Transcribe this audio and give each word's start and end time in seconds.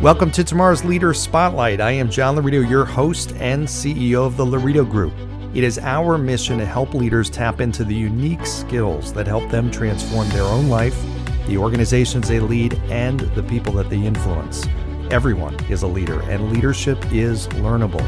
Welcome 0.00 0.30
to 0.30 0.42
tomorrow's 0.42 0.82
Leader 0.82 1.12
Spotlight. 1.12 1.78
I 1.78 1.90
am 1.90 2.08
John 2.08 2.34
Laurito, 2.34 2.66
your 2.66 2.86
host 2.86 3.32
and 3.32 3.68
CEO 3.68 4.24
of 4.24 4.38
the 4.38 4.46
Laurito 4.46 4.82
Group. 4.88 5.12
It 5.54 5.62
is 5.62 5.78
our 5.78 6.16
mission 6.16 6.56
to 6.56 6.64
help 6.64 6.94
leaders 6.94 7.28
tap 7.28 7.60
into 7.60 7.84
the 7.84 7.94
unique 7.94 8.46
skills 8.46 9.12
that 9.12 9.26
help 9.26 9.50
them 9.50 9.70
transform 9.70 10.26
their 10.30 10.44
own 10.44 10.70
life, 10.70 10.98
the 11.46 11.58
organizations 11.58 12.28
they 12.28 12.40
lead, 12.40 12.72
and 12.88 13.20
the 13.20 13.42
people 13.42 13.74
that 13.74 13.90
they 13.90 13.98
influence. 13.98 14.66
Everyone 15.10 15.62
is 15.66 15.82
a 15.82 15.86
leader, 15.86 16.22
and 16.30 16.50
leadership 16.50 16.96
is 17.12 17.46
learnable. 17.48 18.00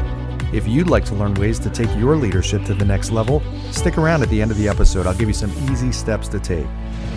If 0.51 0.67
you'd 0.67 0.89
like 0.89 1.05
to 1.05 1.13
learn 1.13 1.35
ways 1.35 1.59
to 1.59 1.69
take 1.69 1.95
your 1.95 2.15
leadership 2.15 2.65
to 2.65 2.73
the 2.73 2.85
next 2.85 3.11
level, 3.11 3.43
stick 3.69 3.99
around 3.99 4.23
at 4.23 4.29
the 4.29 4.41
end 4.41 4.49
of 4.49 4.57
the 4.57 4.67
episode. 4.67 5.05
I'll 5.05 5.13
give 5.13 5.29
you 5.29 5.35
some 5.35 5.51
easy 5.71 5.91
steps 5.91 6.27
to 6.29 6.39
take. 6.39 6.65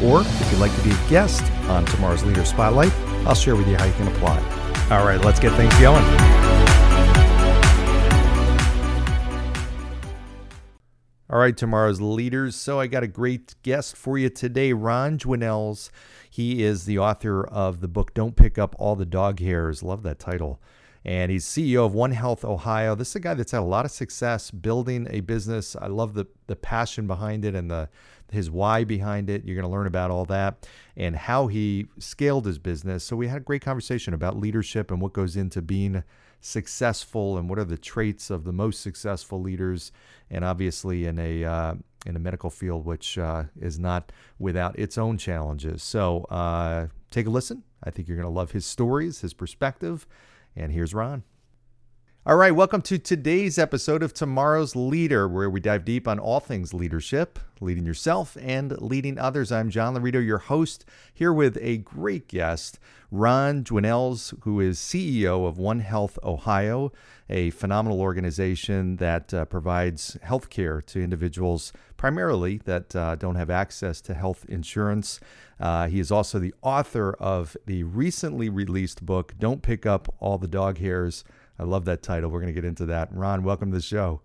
Or 0.02 0.20
if 0.20 0.52
you'd 0.52 0.60
like 0.60 0.76
to 0.76 0.82
be 0.82 0.90
a 0.90 1.08
guest 1.08 1.50
on 1.70 1.86
tomorrow's 1.86 2.24
Leader 2.24 2.44
Spotlight, 2.44 2.92
I'll 3.26 3.34
share 3.34 3.56
with 3.56 3.68
you 3.68 3.76
how 3.76 3.86
you 3.86 3.94
can 3.94 4.08
apply. 4.08 4.65
All 4.88 5.04
right, 5.04 5.20
let's 5.20 5.40
get 5.40 5.52
things 5.56 5.76
going. 5.80 6.04
All 11.28 11.40
right, 11.40 11.56
tomorrow's 11.56 12.00
leaders. 12.00 12.54
So 12.54 12.78
I 12.78 12.86
got 12.86 13.02
a 13.02 13.08
great 13.08 13.56
guest 13.64 13.96
for 13.96 14.16
you 14.16 14.28
today, 14.28 14.72
Ron 14.72 15.18
Dwinnells. 15.18 15.90
He 16.30 16.62
is 16.62 16.84
the 16.84 17.00
author 17.00 17.44
of 17.44 17.80
the 17.80 17.88
book 17.88 18.14
Don't 18.14 18.36
Pick 18.36 18.58
Up 18.58 18.76
All 18.78 18.94
the 18.94 19.04
Dog 19.04 19.40
Hairs. 19.40 19.82
Love 19.82 20.04
that 20.04 20.20
title 20.20 20.60
and 21.06 21.30
he's 21.30 21.44
CEO 21.44 21.86
of 21.86 21.94
One 21.94 22.10
Health 22.10 22.44
Ohio. 22.44 22.96
This 22.96 23.10
is 23.10 23.16
a 23.16 23.20
guy 23.20 23.34
that's 23.34 23.52
had 23.52 23.60
a 23.60 23.62
lot 23.62 23.84
of 23.84 23.92
success 23.92 24.50
building 24.50 25.06
a 25.08 25.20
business. 25.20 25.76
I 25.76 25.86
love 25.86 26.14
the 26.14 26.26
the 26.48 26.56
passion 26.56 27.06
behind 27.06 27.44
it 27.44 27.54
and 27.54 27.70
the 27.70 27.88
his 28.32 28.50
why 28.50 28.82
behind 28.82 29.30
it. 29.30 29.44
You're 29.44 29.54
going 29.54 29.70
to 29.70 29.70
learn 29.70 29.86
about 29.86 30.10
all 30.10 30.24
that 30.24 30.68
and 30.96 31.14
how 31.14 31.46
he 31.46 31.86
scaled 32.00 32.44
his 32.44 32.58
business. 32.58 33.04
So 33.04 33.14
we 33.14 33.28
had 33.28 33.36
a 33.42 33.44
great 33.44 33.62
conversation 33.62 34.14
about 34.14 34.36
leadership 34.36 34.90
and 34.90 35.00
what 35.00 35.12
goes 35.12 35.36
into 35.36 35.62
being 35.62 36.02
successful 36.40 37.38
and 37.38 37.48
what 37.48 37.60
are 37.60 37.64
the 37.64 37.78
traits 37.78 38.28
of 38.28 38.42
the 38.42 38.52
most 38.52 38.80
successful 38.80 39.40
leaders 39.40 39.92
and 40.28 40.44
obviously 40.44 41.06
in 41.06 41.20
a 41.20 41.44
uh, 41.44 41.74
in 42.04 42.16
a 42.16 42.18
medical 42.18 42.50
field 42.50 42.84
which 42.84 43.16
uh, 43.16 43.44
is 43.60 43.78
not 43.78 44.10
without 44.40 44.76
its 44.76 44.98
own 44.98 45.18
challenges. 45.18 45.84
So 45.84 46.24
uh, 46.30 46.88
take 47.12 47.28
a 47.28 47.30
listen. 47.30 47.62
I 47.84 47.90
think 47.90 48.08
you're 48.08 48.16
going 48.16 48.28
to 48.28 48.34
love 48.34 48.50
his 48.50 48.66
stories, 48.66 49.20
his 49.20 49.34
perspective 49.34 50.04
and 50.56 50.72
here's 50.72 50.94
Ron. 50.94 51.22
All 52.28 52.34
right, 52.34 52.50
welcome 52.50 52.82
to 52.82 52.98
today's 52.98 53.56
episode 53.56 54.02
of 54.02 54.12
Tomorrow's 54.12 54.74
Leader, 54.74 55.28
where 55.28 55.48
we 55.48 55.60
dive 55.60 55.84
deep 55.84 56.08
on 56.08 56.18
all 56.18 56.40
things 56.40 56.74
leadership, 56.74 57.38
leading 57.60 57.86
yourself 57.86 58.36
and 58.40 58.76
leading 58.82 59.16
others. 59.16 59.52
I'm 59.52 59.70
John 59.70 59.94
Laurito, 59.94 60.26
your 60.26 60.38
host, 60.38 60.84
here 61.14 61.32
with 61.32 61.56
a 61.62 61.76
great 61.76 62.26
guest, 62.26 62.80
Ron 63.12 63.62
Dwinnells, 63.62 64.34
who 64.42 64.58
is 64.58 64.76
CEO 64.80 65.46
of 65.46 65.56
One 65.56 65.78
Health 65.78 66.18
Ohio, 66.24 66.90
a 67.30 67.50
phenomenal 67.50 68.00
organization 68.00 68.96
that 68.96 69.32
uh, 69.32 69.44
provides 69.44 70.18
health 70.22 70.50
care 70.50 70.82
to 70.82 71.00
individuals 71.00 71.72
primarily 71.96 72.56
that 72.64 72.96
uh, 72.96 73.14
don't 73.14 73.36
have 73.36 73.50
access 73.50 74.00
to 74.00 74.14
health 74.14 74.44
insurance. 74.48 75.20
Uh, 75.60 75.86
he 75.86 76.00
is 76.00 76.10
also 76.10 76.40
the 76.40 76.54
author 76.60 77.12
of 77.20 77.56
the 77.66 77.84
recently 77.84 78.48
released 78.48 79.06
book, 79.06 79.34
Don't 79.38 79.62
Pick 79.62 79.86
Up 79.86 80.12
All 80.18 80.38
the 80.38 80.48
Dog 80.48 80.78
Hairs 80.78 81.22
I 81.58 81.64
love 81.64 81.84
that 81.86 82.02
title. 82.02 82.30
We're 82.30 82.40
going 82.40 82.54
to 82.54 82.60
get 82.60 82.64
into 82.66 82.86
that. 82.86 83.08
Ron, 83.12 83.42
welcome 83.42 83.70
to 83.70 83.76
the 83.76 83.82
show. 83.82 84.20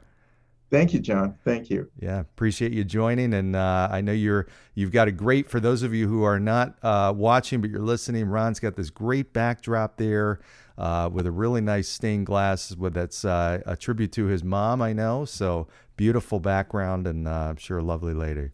Thank 0.71 0.93
you, 0.93 0.99
John. 0.99 1.35
Thank 1.43 1.69
you. 1.69 1.91
Yeah, 1.99 2.21
appreciate 2.21 2.71
you 2.71 2.85
joining, 2.85 3.33
and 3.33 3.57
uh, 3.57 3.89
I 3.91 3.99
know 3.99 4.13
you're 4.13 4.47
you've 4.73 4.93
got 4.93 5.09
a 5.09 5.11
great. 5.11 5.49
For 5.49 5.59
those 5.59 5.83
of 5.83 5.93
you 5.93 6.07
who 6.07 6.23
are 6.23 6.39
not 6.39 6.77
uh, 6.81 7.13
watching 7.13 7.59
but 7.59 7.69
you're 7.69 7.81
listening, 7.81 8.25
Ron's 8.27 8.61
got 8.61 8.77
this 8.77 8.89
great 8.89 9.33
backdrop 9.33 9.97
there 9.97 10.39
uh, 10.77 11.09
with 11.11 11.27
a 11.27 11.31
really 11.31 11.59
nice 11.59 11.89
stained 11.89 12.25
glass. 12.25 12.73
With 12.73 12.93
that's 12.93 13.25
uh, 13.25 13.59
a 13.65 13.75
tribute 13.75 14.13
to 14.13 14.27
his 14.27 14.45
mom, 14.45 14.81
I 14.81 14.93
know. 14.93 15.25
So 15.25 15.67
beautiful 15.97 16.39
background, 16.39 17.05
and 17.05 17.27
uh, 17.27 17.49
I'm 17.49 17.57
sure 17.57 17.79
a 17.79 17.83
lovely 17.83 18.13
lady. 18.13 18.51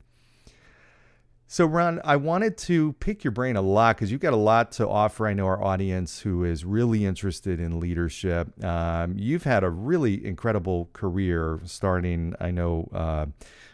So, 1.49 1.65
Ron, 1.65 2.01
I 2.03 2.17
wanted 2.17 2.57
to 2.57 2.91
pick 2.99 3.23
your 3.23 3.31
brain 3.31 3.55
a 3.55 3.61
lot 3.61 3.95
because 3.95 4.11
you've 4.11 4.19
got 4.19 4.33
a 4.33 4.35
lot 4.35 4.73
to 4.73 4.87
offer. 4.87 5.25
I 5.27 5.33
know 5.33 5.45
our 5.45 5.63
audience 5.63 6.19
who 6.19 6.43
is 6.43 6.65
really 6.65 7.05
interested 7.05 7.61
in 7.61 7.79
leadership. 7.79 8.61
Um, 8.65 9.17
you've 9.17 9.45
had 9.45 9.63
a 9.63 9.69
really 9.69 10.25
incredible 10.25 10.89
career 10.91 11.61
starting, 11.63 12.35
I 12.41 12.51
know, 12.51 12.89
uh, 12.93 13.27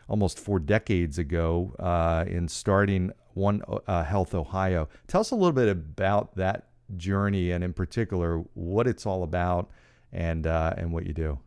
almost 0.07 0.39
four 0.39 0.59
decades 0.59 1.17
ago 1.17 1.75
uh, 1.79 2.25
in 2.27 2.47
starting 2.47 3.11
One 3.33 3.63
uh, 3.87 4.03
Health 4.03 4.35
Ohio. 4.35 4.87
Tell 5.07 5.21
us 5.21 5.31
a 5.31 5.35
little 5.35 5.51
bit 5.51 5.67
about 5.67 6.35
that 6.35 6.67
journey 6.95 7.49
and, 7.49 7.63
in 7.63 7.73
particular, 7.73 8.43
what 8.53 8.85
it's 8.85 9.07
all 9.07 9.23
about 9.23 9.71
and, 10.11 10.45
uh, 10.45 10.75
and 10.77 10.93
what 10.93 11.07
you 11.07 11.13
do. 11.13 11.39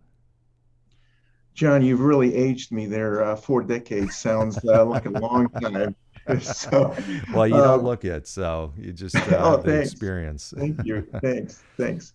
John, 1.54 1.82
you've 1.82 2.00
really 2.00 2.34
aged 2.34 2.72
me 2.72 2.86
there. 2.86 3.22
Uh, 3.22 3.36
four 3.36 3.62
decades 3.62 4.16
sounds 4.16 4.58
uh, 4.64 4.84
like 4.84 5.06
a 5.06 5.10
long 5.10 5.48
time. 5.50 5.94
so, 6.40 6.94
well, 7.32 7.46
you 7.46 7.54
don't 7.54 7.80
um, 7.80 7.84
look 7.84 8.04
it, 8.04 8.26
so 8.26 8.72
you 8.76 8.92
just 8.92 9.16
uh, 9.32 9.36
oh, 9.38 9.56
the 9.58 9.80
experience. 9.80 10.52
Thank 10.56 10.84
you. 10.84 11.06
Thanks. 11.20 11.62
Thanks. 11.76 12.14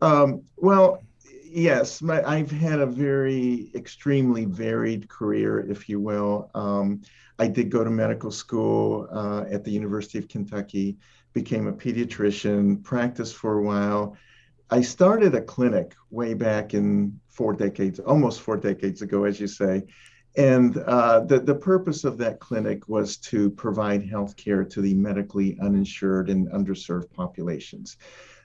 Um, 0.00 0.42
well, 0.56 1.02
yes, 1.44 2.00
my, 2.00 2.22
I've 2.22 2.50
had 2.50 2.80
a 2.80 2.86
very 2.86 3.70
extremely 3.74 4.44
varied 4.44 5.08
career, 5.08 5.60
if 5.70 5.88
you 5.88 6.00
will. 6.00 6.50
Um, 6.54 7.02
I 7.38 7.48
did 7.48 7.70
go 7.70 7.82
to 7.82 7.90
medical 7.90 8.30
school 8.30 9.08
uh, 9.10 9.44
at 9.50 9.64
the 9.64 9.70
University 9.70 10.18
of 10.18 10.28
Kentucky, 10.28 10.98
became 11.32 11.66
a 11.66 11.72
pediatrician, 11.72 12.82
practiced 12.82 13.34
for 13.36 13.58
a 13.58 13.62
while. 13.62 14.16
I 14.70 14.82
started 14.82 15.34
a 15.34 15.40
clinic 15.40 15.96
way 16.10 16.34
back 16.34 16.74
in 16.74 17.18
four 17.28 17.54
decades, 17.54 17.98
almost 17.98 18.40
four 18.40 18.56
decades 18.56 19.02
ago, 19.02 19.24
as 19.24 19.40
you 19.40 19.48
say, 19.48 19.82
and 20.36 20.76
uh, 20.78 21.20
the, 21.20 21.40
the 21.40 21.54
purpose 21.54 22.04
of 22.04 22.18
that 22.18 22.40
clinic 22.40 22.88
was 22.88 23.16
to 23.16 23.50
provide 23.50 24.08
health 24.08 24.36
care 24.36 24.64
to 24.64 24.80
the 24.80 24.94
medically 24.94 25.58
uninsured 25.60 26.30
and 26.30 26.48
underserved 26.48 27.12
populations. 27.12 27.96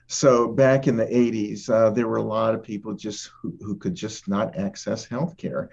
So 0.08 0.48
back 0.48 0.86
in 0.86 0.96
the 0.96 1.06
80s, 1.06 1.68
uh, 1.68 1.90
there 1.90 2.08
were 2.08 2.16
a 2.16 2.22
lot 2.22 2.54
of 2.54 2.62
people 2.62 2.94
just 2.94 3.30
who, 3.40 3.56
who 3.60 3.76
could 3.76 3.94
just 3.94 4.28
not 4.28 4.56
access 4.56 5.04
health 5.04 5.36
care. 5.36 5.70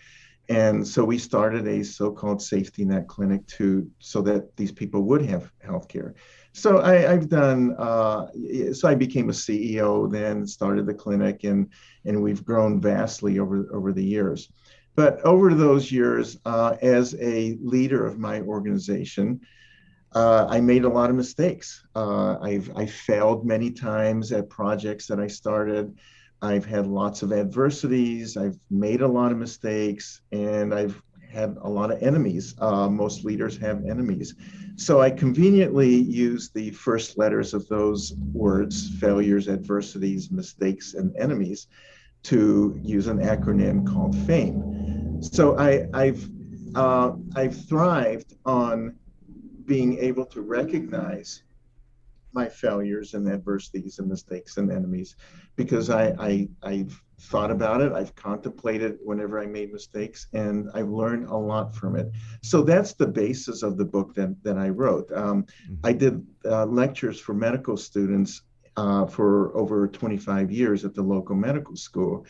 And 0.50 0.86
so 0.86 1.06
we 1.06 1.18
started 1.18 1.68
a 1.68 1.84
so-called 1.84 2.42
safety 2.42 2.84
net 2.84 3.08
clinic 3.08 3.46
to 3.48 3.90
so 4.00 4.22
that 4.24 4.56
these 4.58 4.72
people 4.72 5.04
would 5.04 5.22
have 5.26 5.52
health 5.60 5.88
care. 5.88 6.16
So 6.52 6.82
I, 6.82 6.98
have 6.98 7.30
done. 7.30 7.76
Uh, 7.78 8.28
so 8.74 8.88
I 8.88 8.94
became 8.94 9.30
a 9.30 9.34
CEO, 9.34 10.12
then 10.12 10.46
started 10.46 10.86
the 10.86 10.94
clinic, 10.94 11.46
and 11.46 11.70
and 12.06 12.22
we've 12.22 12.46
grown 12.46 12.80
vastly 12.80 13.40
over 13.40 13.68
over 13.74 13.92
the 13.92 14.04
years. 14.04 14.52
But 14.96 15.22
over 15.22 15.54
those 15.54 15.92
years, 15.92 16.38
uh, 16.46 16.76
as 16.82 17.16
a 17.20 17.58
leader 17.62 18.06
of 18.06 18.20
my 18.20 18.42
organization, 18.42 19.42
uh, 20.14 20.46
I 20.50 20.62
made 20.62 20.84
a 20.84 20.90
lot 20.90 21.10
of 21.10 21.16
mistakes. 21.16 21.84
Uh, 21.96 22.38
I've 22.40 22.72
I 22.76 22.86
failed 22.86 23.46
many 23.46 23.72
times 23.72 24.32
at 24.32 24.50
projects 24.50 25.08
that 25.08 25.20
I 25.20 25.28
started. 25.28 25.98
I've 26.42 26.66
had 26.66 26.86
lots 26.86 27.24
of 27.24 27.32
adversities. 27.32 28.38
I've 28.38 28.60
made 28.70 29.02
a 29.02 29.08
lot 29.08 29.32
of 29.32 29.38
mistakes, 29.38 30.22
and 30.32 30.74
I've 30.74 31.02
had 31.32 31.58
a 31.62 31.70
lot 31.70 31.92
of 31.92 32.04
enemies. 32.04 32.54
Uh, 32.60 32.88
most 32.88 33.26
leaders 33.26 33.58
have 33.58 33.84
enemies. 33.86 34.36
So 34.76 35.02
I 35.02 35.10
conveniently 35.10 35.90
use 35.90 36.52
the 36.52 36.70
first 36.72 37.18
letters 37.18 37.56
of 37.56 37.68
those 37.68 38.14
words 38.34 38.90
failures, 39.00 39.50
adversities, 39.50 40.30
mistakes, 40.30 40.94
and 40.94 41.16
enemies 41.18 41.68
to 42.24 42.80
use 42.84 43.08
an 43.08 43.18
acronym 43.18 43.86
called 43.86 44.16
FAME. 44.28 44.73
So 45.32 45.58
I, 45.58 45.88
have 45.94 46.30
uh, 46.76 47.14
I've 47.36 47.56
thrived 47.68 48.36
on 48.46 48.96
being 49.66 49.98
able 50.00 50.26
to 50.26 50.42
recognize 50.42 51.44
my 52.34 52.50
failures 52.50 53.14
and 53.14 53.30
adversities 53.30 54.00
and 54.00 54.10
mistakes 54.10 54.58
and 54.58 54.72
enemies 54.72 55.16
because 55.56 55.90
I, 55.90 56.14
I 56.20 56.50
I've 56.64 57.00
thought 57.22 57.52
about 57.52 57.80
it 57.80 57.94
I've 57.94 58.14
contemplated 58.16 58.98
whenever 59.04 59.40
I 59.40 59.46
made 59.46 59.72
mistakes 59.72 60.28
and 60.34 60.70
I've 60.74 60.90
learned 60.90 61.28
a 61.28 61.38
lot 61.38 61.74
from 61.74 61.96
it. 61.96 62.12
So 62.42 62.64
that's 62.64 62.94
the 62.94 63.08
basis 63.08 63.64
of 63.64 63.78
the 63.78 63.86
book 63.86 64.14
that, 64.16 64.36
that 64.44 64.58
I 64.58 64.70
wrote. 64.70 65.10
Um, 65.14 65.44
mm-hmm. 65.44 65.76
I 65.86 65.94
did 65.94 66.26
uh, 66.44 66.66
lectures 66.66 67.20
for 67.20 67.34
medical 67.34 67.78
students 67.78 68.42
uh, 68.76 69.06
for 69.06 69.56
over 69.56 69.88
25 69.88 70.52
years 70.52 70.84
at 70.84 70.96
the 70.96 71.02
local 71.02 71.36
medical 71.36 71.76
school 71.76 72.26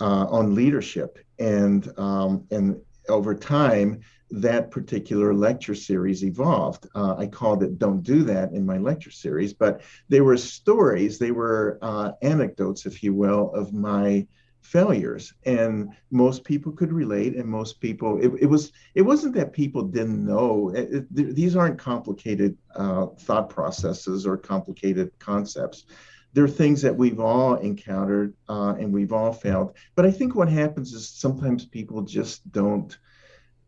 uh, 0.00 0.26
on 0.26 0.54
leadership. 0.54 1.18
And, 1.38 1.92
um, 1.98 2.46
and 2.50 2.80
over 3.08 3.34
time, 3.34 4.00
that 4.30 4.70
particular 4.70 5.32
lecture 5.34 5.74
series 5.74 6.24
evolved. 6.24 6.88
Uh, 6.94 7.14
I 7.16 7.26
called 7.26 7.62
it 7.62 7.78
Don't 7.78 8.02
Do 8.02 8.24
That 8.24 8.52
in 8.52 8.66
my 8.66 8.78
lecture 8.78 9.10
series, 9.10 9.52
but 9.52 9.82
they 10.08 10.20
were 10.20 10.36
stories, 10.36 11.18
they 11.18 11.30
were 11.30 11.78
uh, 11.82 12.12
anecdotes, 12.22 12.86
if 12.86 13.02
you 13.02 13.14
will, 13.14 13.52
of 13.52 13.72
my 13.72 14.26
failures 14.64 15.34
and 15.44 15.90
most 16.10 16.42
people 16.42 16.72
could 16.72 16.90
relate 16.90 17.36
and 17.36 17.46
most 17.46 17.80
people 17.80 18.18
it, 18.18 18.32
it 18.40 18.46
was 18.46 18.72
it 18.94 19.02
wasn't 19.02 19.34
that 19.34 19.52
people 19.52 19.82
didn't 19.82 20.24
know 20.24 20.70
it, 20.74 20.88
it, 20.90 21.34
these 21.34 21.54
aren't 21.54 21.78
complicated 21.78 22.56
uh, 22.74 23.06
thought 23.18 23.50
processes 23.50 24.26
or 24.26 24.38
complicated 24.38 25.12
concepts 25.18 25.84
there 26.34 26.44
are 26.44 26.48
things 26.48 26.82
that 26.82 26.96
we've 26.96 27.20
all 27.20 27.54
encountered 27.54 28.34
uh, 28.48 28.74
and 28.78 28.92
we've 28.92 29.12
all 29.12 29.32
failed. 29.32 29.76
But 29.94 30.04
I 30.04 30.10
think 30.10 30.34
what 30.34 30.48
happens 30.48 30.92
is 30.92 31.08
sometimes 31.08 31.64
people 31.64 32.02
just 32.02 32.50
don't 32.52 32.96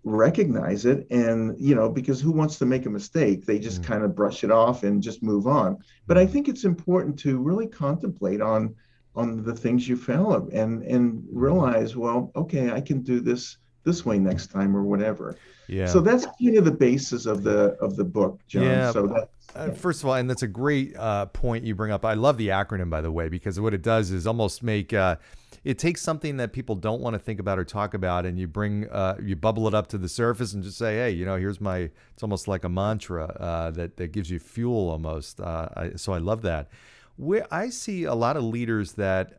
recognize 0.04 0.84
it. 0.84 1.06
And 1.10 1.56
you 1.58 1.74
know 1.74 1.88
because 1.88 2.20
who 2.20 2.32
wants 2.32 2.58
to 2.58 2.66
make 2.66 2.86
a 2.86 2.90
mistake? 2.90 3.46
They 3.46 3.58
just 3.58 3.82
mm-hmm. 3.82 3.92
kind 3.92 4.04
of 4.04 4.14
brush 4.14 4.44
it 4.44 4.50
off 4.50 4.82
and 4.82 5.02
just 5.02 5.22
move 5.22 5.46
on. 5.46 5.78
But 6.06 6.18
i 6.18 6.26
think 6.26 6.48
it's 6.48 6.64
important 6.64 7.18
to 7.20 7.38
really 7.38 7.66
contemplate 7.66 8.40
on 8.40 8.74
on 9.16 9.42
the 9.42 9.54
things 9.54 9.88
you 9.88 9.96
fail 9.96 10.48
and 10.52 10.82
and 10.82 11.24
realize 11.32 11.96
well 11.96 12.30
okay 12.36 12.70
i 12.70 12.80
can 12.80 13.02
do 13.02 13.18
this 13.18 13.56
this 13.86 14.04
way 14.04 14.18
next 14.18 14.48
time 14.48 14.76
or 14.76 14.82
whatever 14.82 15.38
yeah 15.68 15.86
so 15.86 16.00
that's 16.00 16.26
kind 16.26 16.58
of 16.58 16.66
the 16.66 16.70
basis 16.70 17.24
of 17.24 17.42
the 17.42 17.70
of 17.80 17.96
the 17.96 18.04
book 18.04 18.38
john 18.46 18.64
yeah. 18.64 18.90
so 18.92 19.06
that 19.06 19.30
uh, 19.56 19.70
first 19.70 20.02
of 20.02 20.08
all, 20.08 20.14
and 20.14 20.28
that's 20.28 20.42
a 20.42 20.48
great 20.48 20.94
uh, 20.96 21.26
point 21.26 21.64
you 21.64 21.74
bring 21.74 21.90
up. 21.90 22.04
I 22.04 22.14
love 22.14 22.36
the 22.36 22.48
acronym, 22.48 22.90
by 22.90 23.00
the 23.00 23.10
way, 23.10 23.28
because 23.28 23.58
what 23.58 23.72
it 23.72 23.82
does 23.82 24.10
is 24.10 24.26
almost 24.26 24.62
make 24.62 24.92
uh, 24.92 25.16
it 25.64 25.78
takes 25.78 26.02
something 26.02 26.36
that 26.36 26.52
people 26.52 26.74
don't 26.74 27.00
want 27.00 27.14
to 27.14 27.18
think 27.18 27.40
about 27.40 27.58
or 27.58 27.64
talk 27.64 27.94
about, 27.94 28.26
and 28.26 28.38
you 28.38 28.46
bring 28.46 28.88
uh, 28.90 29.16
you 29.22 29.34
bubble 29.34 29.66
it 29.66 29.74
up 29.74 29.86
to 29.88 29.98
the 29.98 30.08
surface 30.08 30.52
and 30.52 30.62
just 30.62 30.78
say, 30.78 30.96
hey, 30.96 31.10
you 31.10 31.24
know, 31.24 31.36
here's 31.36 31.60
my. 31.60 31.90
It's 32.12 32.22
almost 32.22 32.48
like 32.48 32.64
a 32.64 32.68
mantra 32.68 33.24
uh, 33.24 33.70
that 33.72 33.96
that 33.96 34.12
gives 34.12 34.30
you 34.30 34.38
fuel 34.38 34.90
almost. 34.90 35.40
Uh, 35.40 35.68
I, 35.74 35.90
so 35.96 36.12
I 36.12 36.18
love 36.18 36.42
that. 36.42 36.68
Where 37.16 37.46
I 37.50 37.70
see 37.70 38.04
a 38.04 38.14
lot 38.14 38.36
of 38.36 38.44
leaders 38.44 38.92
that 38.92 39.34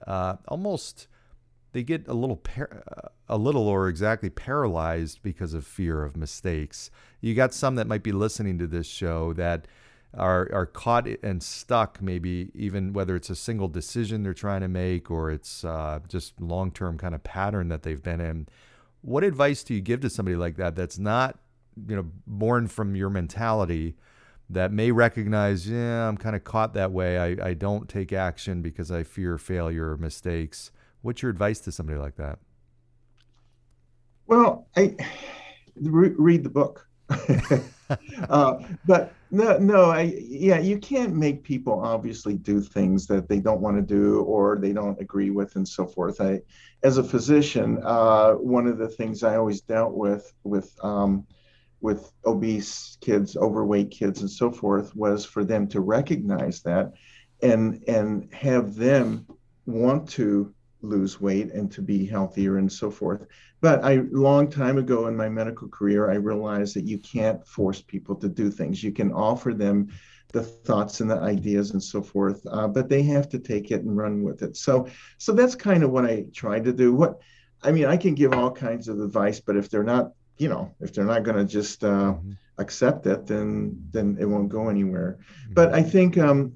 almost 0.47 1.07
they 1.77 1.83
get 1.83 2.07
a 2.07 2.13
little 2.13 2.37
par- 2.37 2.81
a 3.29 3.37
little 3.37 3.67
or 3.67 3.87
exactly 3.87 4.31
paralyzed 4.31 5.21
because 5.21 5.53
of 5.53 5.63
fear 5.63 6.03
of 6.03 6.17
mistakes. 6.17 6.89
You 7.21 7.35
got 7.35 7.53
some 7.53 7.75
that 7.75 7.85
might 7.85 8.01
be 8.01 8.11
listening 8.11 8.57
to 8.57 8.65
this 8.65 8.87
show 8.87 9.31
that 9.33 9.67
are 10.15 10.49
are 10.51 10.65
caught 10.65 11.05
and 11.21 11.43
stuck 11.43 12.01
maybe 12.01 12.49
even 12.55 12.93
whether 12.93 13.15
it's 13.15 13.29
a 13.29 13.35
single 13.35 13.67
decision 13.67 14.23
they're 14.23 14.33
trying 14.33 14.61
to 14.61 14.67
make 14.67 15.11
or 15.11 15.29
it's 15.29 15.63
uh, 15.63 15.99
just 16.07 16.41
long 16.41 16.71
term 16.71 16.97
kind 16.97 17.13
of 17.13 17.23
pattern 17.23 17.67
that 17.67 17.83
they've 17.83 18.01
been 18.01 18.21
in. 18.21 18.47
What 19.03 19.23
advice 19.23 19.63
do 19.63 19.75
you 19.75 19.81
give 19.81 19.99
to 19.99 20.09
somebody 20.09 20.35
like 20.35 20.55
that 20.55 20.75
that's 20.75 20.97
not 20.97 21.37
you 21.87 21.95
know 21.95 22.07
born 22.25 22.65
from 22.67 22.95
your 22.95 23.11
mentality 23.11 23.95
that 24.49 24.71
may 24.71 24.89
recognize 24.89 25.69
yeah 25.69 26.07
i'm 26.07 26.17
kind 26.17 26.35
of 26.35 26.43
caught 26.43 26.73
that 26.73 26.91
way. 26.91 27.19
I, 27.19 27.49
I 27.49 27.53
don't 27.53 27.87
take 27.87 28.11
action 28.11 28.63
because 28.63 28.89
i 28.89 29.03
fear 29.03 29.37
failure 29.37 29.91
or 29.91 29.97
mistakes 29.97 30.71
what's 31.01 31.21
your 31.21 31.31
advice 31.31 31.59
to 31.59 31.71
somebody 31.71 31.97
like 31.97 32.15
that 32.15 32.39
well 34.25 34.67
i 34.75 34.95
re- 35.75 36.13
read 36.17 36.43
the 36.43 36.49
book 36.49 36.87
uh, 38.29 38.59
but 38.85 39.13
no, 39.31 39.57
no, 39.57 39.85
I 39.85 40.13
yeah, 40.17 40.59
you 40.59 40.77
can't 40.77 41.15
make 41.15 41.43
people 41.43 41.81
obviously 41.81 42.35
do 42.35 42.61
things 42.61 43.07
that 43.07 43.27
they 43.27 43.39
don't 43.39 43.61
want 43.61 43.75
to 43.77 43.81
do 43.81 44.21
or 44.21 44.57
they 44.57 44.71
don't 44.71 44.99
agree 45.01 45.31
with 45.31 45.55
and 45.55 45.67
so 45.67 45.85
forth. 45.85 46.21
I, 46.21 46.41
as 46.83 46.97
a 46.97 47.03
physician, 47.03 47.79
uh, 47.83 48.33
one 48.33 48.67
of 48.67 48.77
the 48.77 48.87
things 48.87 49.23
I 49.23 49.35
always 49.35 49.61
dealt 49.61 49.93
with 49.93 50.33
with 50.43 50.73
um, 50.83 51.25
with 51.81 52.11
obese 52.25 52.97
kids, 53.01 53.35
overweight 53.35 53.91
kids, 53.91 54.21
and 54.21 54.31
so 54.31 54.49
forth 54.49 54.95
was 54.95 55.25
for 55.25 55.43
them 55.43 55.67
to 55.67 55.81
recognize 55.81 56.61
that 56.61 56.93
and 57.41 57.83
and 57.87 58.33
have 58.33 58.75
them 58.75 59.27
want 59.65 60.09
to 60.09 60.53
lose 60.81 61.19
weight 61.19 61.51
and 61.51 61.71
to 61.71 61.81
be 61.81 62.05
healthier 62.05 62.57
and 62.57 62.71
so 62.71 62.91
forth. 62.91 63.25
But 63.61 63.83
I 63.83 64.03
long 64.11 64.49
time 64.49 64.77
ago 64.77 65.07
in 65.07 65.15
my 65.15 65.29
medical 65.29 65.67
career, 65.67 66.11
I 66.11 66.15
realized 66.15 66.75
that 66.75 66.85
you 66.85 66.99
can't 66.99 67.45
force 67.47 67.81
people 67.81 68.15
to 68.17 68.29
do 68.29 68.51
things. 68.51 68.83
You 68.83 68.91
can 68.91 69.11
offer 69.11 69.53
them 69.53 69.89
the 70.33 70.43
thoughts 70.43 70.99
and 70.99 71.09
the 71.09 71.19
ideas 71.19 71.71
and 71.71 71.81
so 71.81 72.01
forth, 72.01 72.45
uh, 72.51 72.67
but 72.67 72.89
they 72.89 73.01
have 73.01 73.29
to 73.29 73.39
take 73.39 73.71
it 73.71 73.81
and 73.81 73.97
run 73.97 74.23
with 74.23 74.41
it. 74.43 74.57
So, 74.57 74.87
so 75.17 75.31
that's 75.31 75.55
kind 75.55 75.83
of 75.83 75.91
what 75.91 76.05
I 76.05 76.25
tried 76.33 76.65
to 76.65 76.73
do. 76.73 76.93
What, 76.93 77.21
I 77.63 77.71
mean, 77.71 77.85
I 77.85 77.97
can 77.97 78.13
give 78.13 78.33
all 78.33 78.51
kinds 78.51 78.87
of 78.87 78.99
advice, 78.99 79.39
but 79.39 79.55
if 79.55 79.69
they're 79.69 79.83
not, 79.83 80.11
you 80.37 80.49
know, 80.49 80.75
if 80.79 80.93
they're 80.93 81.05
not 81.05 81.23
going 81.23 81.37
to 81.37 81.45
just 81.45 81.83
uh, 81.83 82.13
mm-hmm. 82.13 82.31
accept 82.57 83.07
it, 83.07 83.25
then 83.25 83.81
then 83.91 84.17
it 84.19 84.25
won't 84.25 84.49
go 84.49 84.69
anywhere. 84.69 85.17
Mm-hmm. 85.19 85.53
But 85.53 85.73
I 85.73 85.81
think 85.81 86.17
um, 86.17 86.53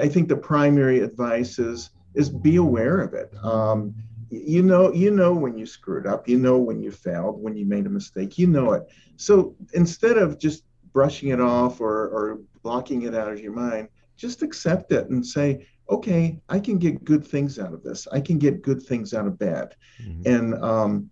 I 0.00 0.08
think 0.08 0.28
the 0.28 0.36
primary 0.36 1.00
advice 1.00 1.60
is 1.60 1.90
is 2.14 2.28
be 2.28 2.56
aware 2.56 3.00
of 3.00 3.14
it. 3.14 3.32
Um, 3.42 3.94
you 4.30 4.62
know, 4.62 4.92
you 4.92 5.10
know 5.10 5.34
when 5.34 5.58
you 5.58 5.66
screwed 5.66 6.06
up, 6.06 6.28
you 6.28 6.38
know 6.38 6.58
when 6.58 6.80
you 6.80 6.90
failed, 6.90 7.42
when 7.42 7.54
you 7.54 7.66
made 7.66 7.86
a 7.86 7.90
mistake, 7.90 8.38
you 8.38 8.46
know 8.46 8.72
it. 8.72 8.88
So 9.16 9.54
instead 9.74 10.16
of 10.16 10.38
just 10.38 10.64
brushing 10.92 11.30
it 11.30 11.40
off 11.40 11.80
or, 11.80 12.08
or 12.08 12.40
blocking 12.62 13.02
it 13.02 13.14
out 13.14 13.30
of 13.30 13.40
your 13.40 13.52
mind, 13.52 13.88
just 14.16 14.42
accept 14.42 14.92
it 14.92 15.10
and 15.10 15.24
say, 15.24 15.66
okay, 15.90 16.40
I 16.48 16.60
can 16.60 16.78
get 16.78 17.04
good 17.04 17.26
things 17.26 17.58
out 17.58 17.74
of 17.74 17.82
this. 17.82 18.08
I 18.10 18.20
can 18.20 18.38
get 18.38 18.62
good 18.62 18.82
things 18.82 19.12
out 19.12 19.26
of 19.26 19.38
bad. 19.38 19.74
Mm-hmm. 20.02 20.22
And 20.26 20.54
um, 20.64 21.10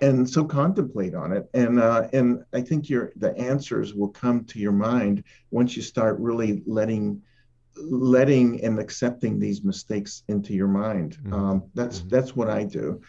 and 0.00 0.28
so 0.28 0.44
contemplate 0.44 1.14
on 1.14 1.32
it 1.32 1.48
and 1.52 1.80
uh, 1.80 2.08
and 2.12 2.44
i 2.52 2.60
think 2.60 2.88
your 2.88 3.12
the 3.16 3.36
answers 3.36 3.94
will 3.94 4.08
come 4.08 4.44
to 4.44 4.58
your 4.58 4.72
mind 4.72 5.24
once 5.50 5.76
you 5.76 5.82
start 5.82 6.18
really 6.18 6.62
letting 6.66 7.20
letting 7.80 8.62
and 8.64 8.78
accepting 8.78 9.38
these 9.38 9.62
mistakes 9.62 10.22
into 10.28 10.54
your 10.54 10.68
mind. 10.68 11.18
Mm-hmm. 11.18 11.32
Um, 11.34 11.62
that's 11.74 12.00
mm-hmm. 12.00 12.08
that's 12.08 12.36
what 12.36 12.48
I 12.48 12.64
do. 12.64 13.00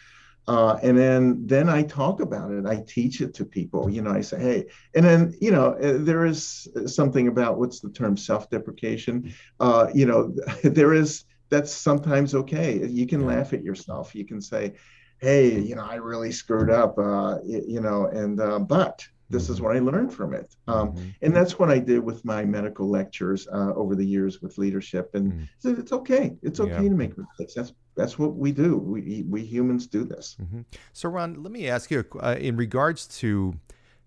Uh, 0.48 0.78
and 0.82 0.98
then 0.98 1.46
then 1.46 1.70
I 1.70 1.84
talk 1.84 2.20
about 2.20 2.52
it. 2.52 2.66
I 2.66 2.84
teach 2.88 3.22
it 3.22 3.34
to 3.36 3.46
people. 3.46 3.90
You 3.90 4.02
know, 4.02 4.12
I 4.12 4.22
say, 4.22 4.40
hey, 4.40 4.66
and 4.96 5.06
then 5.06 5.36
you 5.40 5.52
know, 5.52 5.76
uh, 5.76 5.98
there 6.00 6.26
is 6.26 6.68
something 6.88 7.28
about 7.28 7.58
what's 7.58 7.80
the 7.80 7.92
term 7.92 8.18
self-deprecation. 8.18 9.34
Uh, 9.60 9.88
you 9.94 10.06
know, 10.06 10.36
there 10.64 10.94
is 10.94 11.26
that's 11.50 11.72
sometimes 11.72 12.34
okay. 12.34 12.86
You 12.86 13.06
can 13.06 13.26
laugh 13.26 13.54
at 13.54 13.64
yourself. 13.64 14.16
You 14.16 14.26
can 14.26 14.42
say, 14.42 14.74
hey, 15.20 15.60
you 15.60 15.76
know, 15.76 15.86
I 15.86 15.96
really 15.96 16.32
screwed 16.32 16.72
up. 16.72 16.98
Uh, 16.98 17.38
you 17.46 17.82
know, 17.82 18.08
and 18.08 18.40
uh, 18.40 18.60
but 18.60 19.08
this 19.32 19.50
is 19.50 19.58
mm-hmm. 19.58 19.66
what 19.66 19.76
I 19.76 19.80
learned 19.80 20.14
from 20.14 20.34
it. 20.34 20.56
Um, 20.68 20.92
mm-hmm. 20.92 21.10
And 21.22 21.36
that's 21.36 21.58
what 21.58 21.70
I 21.70 21.80
did 21.80 22.00
with 22.00 22.24
my 22.26 22.46
medical 22.46 22.90
lectures 22.90 23.48
uh, 23.48 23.74
over 23.74 23.96
the 23.96 24.06
years 24.06 24.42
with 24.42 24.58
leadership. 24.58 25.12
And 25.14 25.34
mm-hmm. 25.34 25.80
it's 25.80 25.92
okay. 25.92 26.36
It's 26.42 26.60
okay 26.60 26.84
yeah. 26.84 26.90
to 26.90 26.96
make 26.96 27.18
mistakes. 27.18 27.54
That's 27.54 27.74
that's 27.96 28.18
what 28.18 28.36
we 28.36 28.52
do. 28.52 28.78
We 28.78 29.24
we 29.28 29.44
humans 29.44 29.88
do 29.88 30.04
this. 30.04 30.38
Mm-hmm. 30.42 30.62
So 30.94 31.10
Ron, 31.10 31.42
let 31.42 31.52
me 31.52 31.68
ask 31.70 31.92
you 31.92 32.06
uh, 32.22 32.36
in 32.40 32.58
regards 32.58 33.08
to 33.20 33.56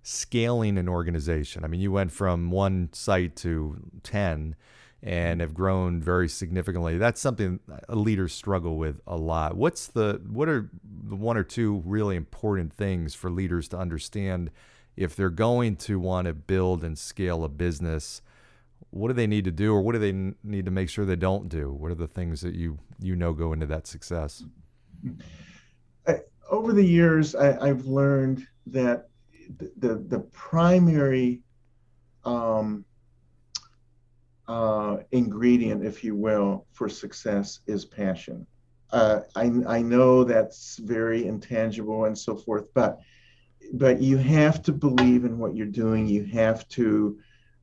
scaling 0.03 0.79
an 0.79 0.89
organization. 0.89 1.65
I 1.65 1.69
mean, 1.69 1.81
you 1.81 1.93
went 1.93 2.13
from 2.13 2.51
one 2.51 2.91
site 2.93 3.37
to 3.37 3.77
ten 4.03 4.57
and 5.03 5.43
have 5.43 5.53
grown 5.53 6.01
very 6.01 6.29
significantly. 6.29 6.97
That's 6.97 7.21
something 7.21 7.61
leaders 7.91 8.33
struggle 8.33 8.79
with 8.79 9.01
a 9.07 9.17
lot. 9.17 9.55
What's 9.55 9.87
the 9.87 10.21
what 10.27 10.49
are 10.49 10.71
the 10.83 11.17
one 11.17 11.37
or 11.37 11.45
two 11.45 11.83
really 11.85 12.17
important 12.17 12.73
things 12.73 13.15
for 13.15 13.31
leaders 13.31 13.69
to 13.69 13.79
understand 13.79 14.51
if 14.97 15.17
they're 15.17 15.31
going 15.31 15.77
to 15.77 15.99
want 15.99 16.27
to 16.27 16.35
build 16.35 16.85
and 16.85 16.99
scale 16.99 17.45
a 17.45 17.49
business, 17.49 18.23
what 18.91 19.09
do 19.09 19.15
they 19.15 19.27
need 19.27 19.45
to 19.45 19.51
do, 19.51 19.75
or 19.75 19.83
what 19.83 19.93
do 19.93 19.99
they 19.99 20.35
need 20.43 20.65
to 20.65 20.71
make 20.71 20.89
sure 20.89 21.05
they 21.05 21.17
don't 21.17 21.49
do? 21.49 21.73
What 21.73 21.91
are 21.91 21.97
the 21.97 22.07
things 22.07 22.41
that 22.43 22.55
you 22.55 22.79
you 23.01 23.17
know 23.17 23.33
go 23.33 23.53
into 23.53 23.67
that 23.67 23.87
success? 23.87 24.45
I, 26.07 26.21
over 26.51 26.73
the 26.73 26.85
years, 26.85 27.35
I, 27.35 27.67
have 27.67 27.87
learned 27.87 28.47
that 28.67 29.09
the 29.59 29.73
the, 29.79 29.95
the 29.97 30.21
primary 30.21 31.43
um, 32.25 32.85
uh, 34.47 34.99
ingredient, 35.13 35.85
if 35.85 36.05
you 36.05 36.15
will, 36.15 36.67
for 36.73 36.89
success 36.89 37.61
is 37.67 37.85
passion. 37.85 38.47
Uh, 38.91 39.21
I, 39.35 39.51
I 39.67 39.83
know 39.83 40.23
that's 40.23 40.77
very 40.79 41.27
intangible 41.27 42.05
and 42.05 42.17
so 42.17 42.37
forth, 42.37 42.67
but 42.75 43.01
but 43.73 44.01
you 44.01 44.17
have 44.17 44.63
to 44.63 44.73
believe 44.73 45.25
in 45.25 45.39
what 45.39 45.57
you're 45.57 45.67
doing. 45.67 46.07
You 46.07 46.25
have 46.27 46.69
to 46.71 47.19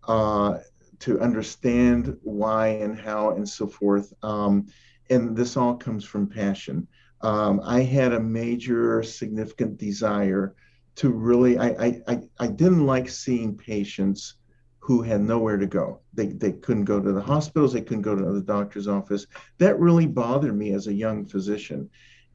uh, 0.08 0.58
to 1.00 1.20
understand 1.20 2.18
why 2.24 2.68
and 2.68 3.00
how 3.00 3.32
and 3.32 3.48
so 3.48 3.68
forth. 3.68 4.14
Um, 4.24 4.68
and 5.10 5.36
this 5.36 5.58
all 5.58 5.76
comes 5.76 6.04
from 6.04 6.28
passion. 6.28 6.88
Um, 7.22 7.62
I 7.64 7.82
had 7.82 8.14
a 8.14 8.20
major 8.20 9.04
significant 9.04 9.78
desire 9.78 10.56
to 10.96 11.10
really. 11.10 11.58
I, 11.58 12.02
I 12.08 12.22
I 12.40 12.48
didn't 12.48 12.86
like 12.86 13.10
seeing 13.10 13.58
patients 13.58 14.36
who 14.82 15.04
had 15.04 15.22
nowhere 15.22 15.58
to 15.58 15.68
go. 15.68 16.02
They, 16.14 16.28
they 16.28 16.54
couldn't 16.54 16.86
go 16.86 17.00
to 17.00 17.12
the 17.12 17.22
hospitals, 17.22 17.72
they 17.72 17.82
couldn't 17.82 18.02
go 18.02 18.16
to 18.16 18.34
the 18.34 18.42
doctor's 18.42 18.88
office. 18.88 19.28
That 19.60 19.80
really 19.80 20.08
bothered 20.08 20.58
me 20.58 20.74
as 20.74 20.88
a 20.88 20.94
young 20.94 21.24
physician 21.26 21.88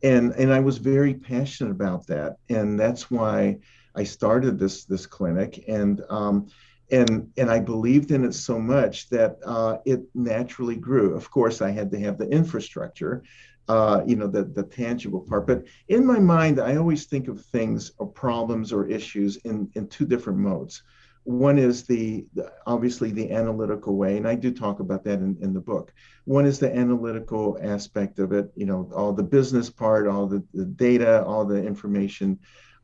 and 0.02 0.32
and 0.32 0.52
I 0.52 0.60
was 0.60 0.78
very 0.78 1.14
passionate 1.14 1.70
about 1.70 2.06
that, 2.08 2.36
and 2.48 2.78
that's 2.78 3.10
why 3.10 3.58
I 3.94 4.04
started 4.04 4.58
this 4.58 4.84
this 4.84 5.06
clinic, 5.06 5.64
and 5.68 6.02
um, 6.10 6.48
and 6.90 7.30
and 7.36 7.50
I 7.50 7.60
believed 7.60 8.10
in 8.10 8.24
it 8.24 8.34
so 8.34 8.58
much 8.58 9.08
that 9.08 9.38
uh, 9.44 9.78
it 9.84 10.02
naturally 10.14 10.76
grew. 10.76 11.14
Of 11.14 11.30
course, 11.30 11.62
I 11.62 11.70
had 11.70 11.90
to 11.92 12.00
have 12.00 12.18
the 12.18 12.28
infrastructure, 12.28 13.22
uh, 13.68 14.02
you 14.06 14.16
know, 14.16 14.26
the 14.26 14.44
the 14.44 14.62
tangible 14.62 15.20
part. 15.20 15.46
But 15.46 15.64
in 15.88 16.04
my 16.06 16.18
mind, 16.18 16.60
I 16.60 16.76
always 16.76 17.06
think 17.06 17.28
of 17.28 17.44
things 17.46 17.92
or 17.98 18.06
problems 18.06 18.72
or 18.72 18.86
issues 18.86 19.36
in 19.36 19.70
in 19.74 19.88
two 19.88 20.06
different 20.06 20.38
modes. 20.38 20.82
One 21.26 21.58
is 21.58 21.84
the, 21.84 22.24
obviously 22.66 23.10
the 23.10 23.32
analytical 23.32 23.96
way, 23.96 24.16
and 24.16 24.28
I 24.28 24.36
do 24.36 24.52
talk 24.52 24.80
about 24.80 25.02
that 25.04 25.18
in, 25.18 25.36
in 25.40 25.52
the 25.52 25.60
book. 25.60 25.92
One 26.24 26.46
is 26.46 26.58
the 26.58 26.74
analytical 26.74 27.58
aspect 27.60 28.18
of 28.18 28.32
it, 28.32 28.50
you 28.54 28.66
know, 28.66 28.90
all 28.94 29.12
the 29.12 29.22
business 29.22 29.68
part, 29.68 30.06
all 30.06 30.26
the, 30.26 30.42
the 30.54 30.64
data, 30.64 31.24
all 31.24 31.44
the 31.44 31.62
information 31.64 32.38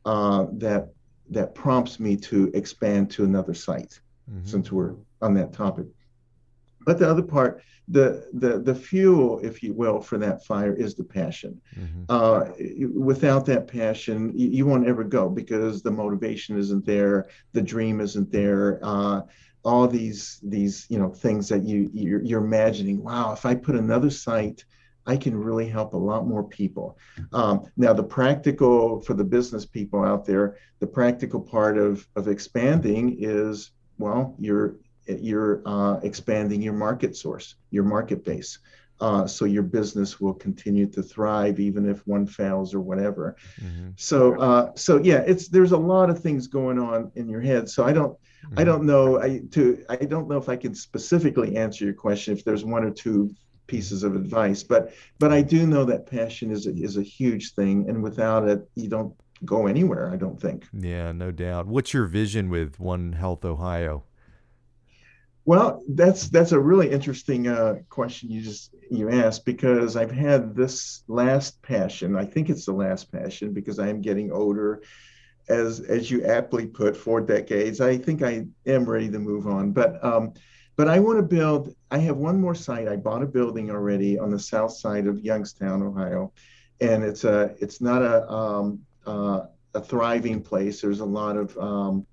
uh, 0.05 0.47
that 0.55 0.89
that 1.31 1.55
prompts 1.55 1.99
me 1.99 2.17
to 2.17 2.51
expand 2.53 3.11
to 3.13 3.25
another 3.25 3.55
site, 3.55 4.01
mm-hmm. 4.31 4.45
since 4.45 4.71
we're 4.71 4.95
on 5.23 5.35
that 5.35 5.53
topic. 5.53 5.87
But 6.85 6.99
the 6.99 7.09
other 7.09 7.23
part, 7.23 7.63
the 7.89 8.29
the 8.33 8.59
the 8.59 8.75
fuel, 8.75 9.41
if 9.41 9.63
you 9.63 9.73
will, 9.73 10.01
for 10.01 10.19
that 10.19 10.45
fire 10.45 10.75
is 10.75 10.95
the 10.95 11.05
passion. 11.05 11.61
Mm-hmm. 11.79 12.05
Uh, 12.09 12.45
without 12.95 13.45
that 13.47 13.67
passion, 13.67 14.33
you, 14.37 14.49
you, 14.49 14.67
won't 14.67 14.87
ever 14.87 15.05
go 15.05 15.29
because 15.29 15.83
the 15.83 15.91
motivation 15.91 16.57
isn't 16.57 16.87
there, 16.87 17.27
the 17.53 17.63
dream 17.63 18.01
isn't 18.01 18.31
there. 18.31 18.79
Uh, 18.83 19.23
all 19.65 19.87
these 19.87 20.41
these 20.43 20.87
you 20.89 20.99
know 20.99 21.11
things 21.11 21.49
that 21.49 21.63
you 21.63 21.91
you're, 21.93 22.23
you're, 22.23 22.45
imagining. 22.45 23.03
Wow, 23.03 23.33
if 23.33 23.45
I 23.47 23.55
put 23.55 23.77
another 23.77 24.11
site. 24.11 24.65
I 25.05 25.17
can 25.17 25.37
really 25.37 25.69
help 25.69 25.95
a 25.95 25.97
lot 25.97 26.29
more 26.29 26.45
people. 26.45 26.97
Um, 27.33 27.65
now, 27.77 27.93
the 27.93 28.05
practical 28.05 29.01
for 29.01 29.15
the 29.15 29.25
business 29.25 29.67
people 29.67 30.05
out 30.05 30.25
there, 30.25 30.59
the 30.79 30.87
practical 30.87 31.41
part 31.41 31.77
of 31.77 32.07
of 32.15 32.29
expanding 32.29 33.17
is 33.19 33.73
well, 33.99 34.35
you're 34.39 34.77
you're 35.07 35.63
uh, 35.67 35.99
expanding 36.03 36.63
your 36.63 36.73
market 36.73 37.17
source, 37.17 37.57
your 37.71 37.85
market 37.85 38.25
base. 38.25 38.59
Uh, 39.01 39.27
so 39.27 39.45
your 39.45 39.65
business 39.65 40.21
will 40.21 40.35
continue 40.35 40.87
to 40.87 41.03
thrive 41.03 41.59
even 41.59 41.89
if 41.89 42.07
one 42.07 42.25
fails 42.25 42.73
or 42.73 42.81
whatever. 42.81 43.35
Mm-hmm. 43.61 43.91
So 43.97 44.39
uh, 44.39 44.71
so 44.77 44.99
yeah, 45.03 45.25
it's 45.27 45.49
there's 45.49 45.73
a 45.73 45.77
lot 45.77 46.09
of 46.09 46.21
things 46.21 46.47
going 46.47 46.79
on 46.79 47.11
in 47.17 47.29
your 47.29 47.41
head. 47.41 47.69
So 47.69 47.85
I 47.85 47.93
don't 47.93 48.13
mm-hmm. 48.13 48.61
I 48.61 48.65
don't 48.65 48.85
know 48.85 49.21
I 49.21 49.41
to 49.51 49.85
I 49.89 49.97
don't 49.97 50.29
know 50.29 50.37
if 50.37 50.49
I 50.49 50.55
can 50.57 50.75
specifically 50.75 51.57
answer 51.57 51.85
your 51.85 51.95
question 51.95 52.33
if 52.37 52.45
there's 52.45 52.65
one 52.65 52.85
or 52.85 52.93
two 52.93 53.35
pieces 53.67 54.03
of 54.05 54.15
advice, 54.15 54.63
but 54.63 54.93
but 55.19 55.33
I 55.33 55.43
do 55.43 55.67
know 55.67 55.85
that 55.87 56.07
passion 56.07 56.51
is 56.53 56.67
a, 56.67 56.71
is 56.71 56.97
a 56.97 57.03
huge 57.03 57.55
thing, 57.55 57.89
and 57.89 58.03
without 58.03 58.47
it, 58.47 58.69
you 58.77 58.89
don't 58.89 59.15
go 59.45 59.67
anywhere. 59.67 60.11
I 60.11 60.17
don't 60.17 60.41
think. 60.41 60.67
Yeah, 60.73 61.11
no 61.13 61.31
doubt. 61.31 61.67
What's 61.67 61.93
your 61.93 62.07
vision 62.07 62.51
with 62.51 62.79
One 62.79 63.15
Health 63.15 63.45
Ohio? 63.45 64.05
Well, 65.45 65.83
that's 65.89 66.29
that's 66.29 66.53
a 66.53 66.61
really 66.61 66.91
interesting 66.91 67.49
uh, 67.49 67.77
question 67.89 68.31
you 68.31 68.43
just 68.43 68.75
you 68.91 69.11
asked 69.11 69.45
because 69.45 69.97
I've 69.97 70.13
had 70.13 70.55
this 70.55 71.03
last 71.09 71.61
passion. 71.63 72.17
I 72.17 72.25
think 72.25 72.49
it's 72.49 72.65
the 72.65 72.73
last 72.73 73.11
passion 73.11 73.53
because 73.53 73.81
I 73.81 73.89
am 73.89 74.01
getting 74.01 74.31
older, 74.31 74.83
as 75.49 75.81
as 75.81 76.11
you 76.11 76.25
aptly 76.25 76.67
put, 76.67 76.97
four 76.97 77.21
decades. 77.21 77.81
I 77.81 77.99
think 77.99 78.23
I 78.23 78.47
am 78.67 78.85
ready 78.85 79.11
to 79.11 79.19
move 79.19 79.49
on, 79.49 79.73
but 79.73 80.03
um, 80.05 80.33
but 80.77 80.87
I 80.87 81.01
want 81.01 81.19
to 81.19 81.25
build. 81.25 81.75
I 81.91 81.99
have 81.99 82.17
one 82.17 82.41
more 82.41 82.55
site. 82.55 82.87
I 82.87 82.97
bought 82.97 83.23
a 83.23 83.27
building 83.27 83.71
already 83.71 84.21
on 84.21 84.31
the 84.31 84.39
south 84.39 84.73
side 84.73 85.09
of 85.09 85.21
Youngstown, 85.21 85.83
Ohio, 85.83 86.33
and 86.81 87.03
it's 87.03 87.25
a 87.25 87.53
it's 87.61 87.81
not 87.81 88.03
a 88.03 88.31
um, 88.31 88.81
uh, 89.07 89.47
a 89.75 89.81
thriving 89.81 90.41
place. 90.41 90.81
There's 90.81 91.01
a 91.01 91.05
lot 91.05 91.37
of 91.37 91.59
um, 91.59 92.07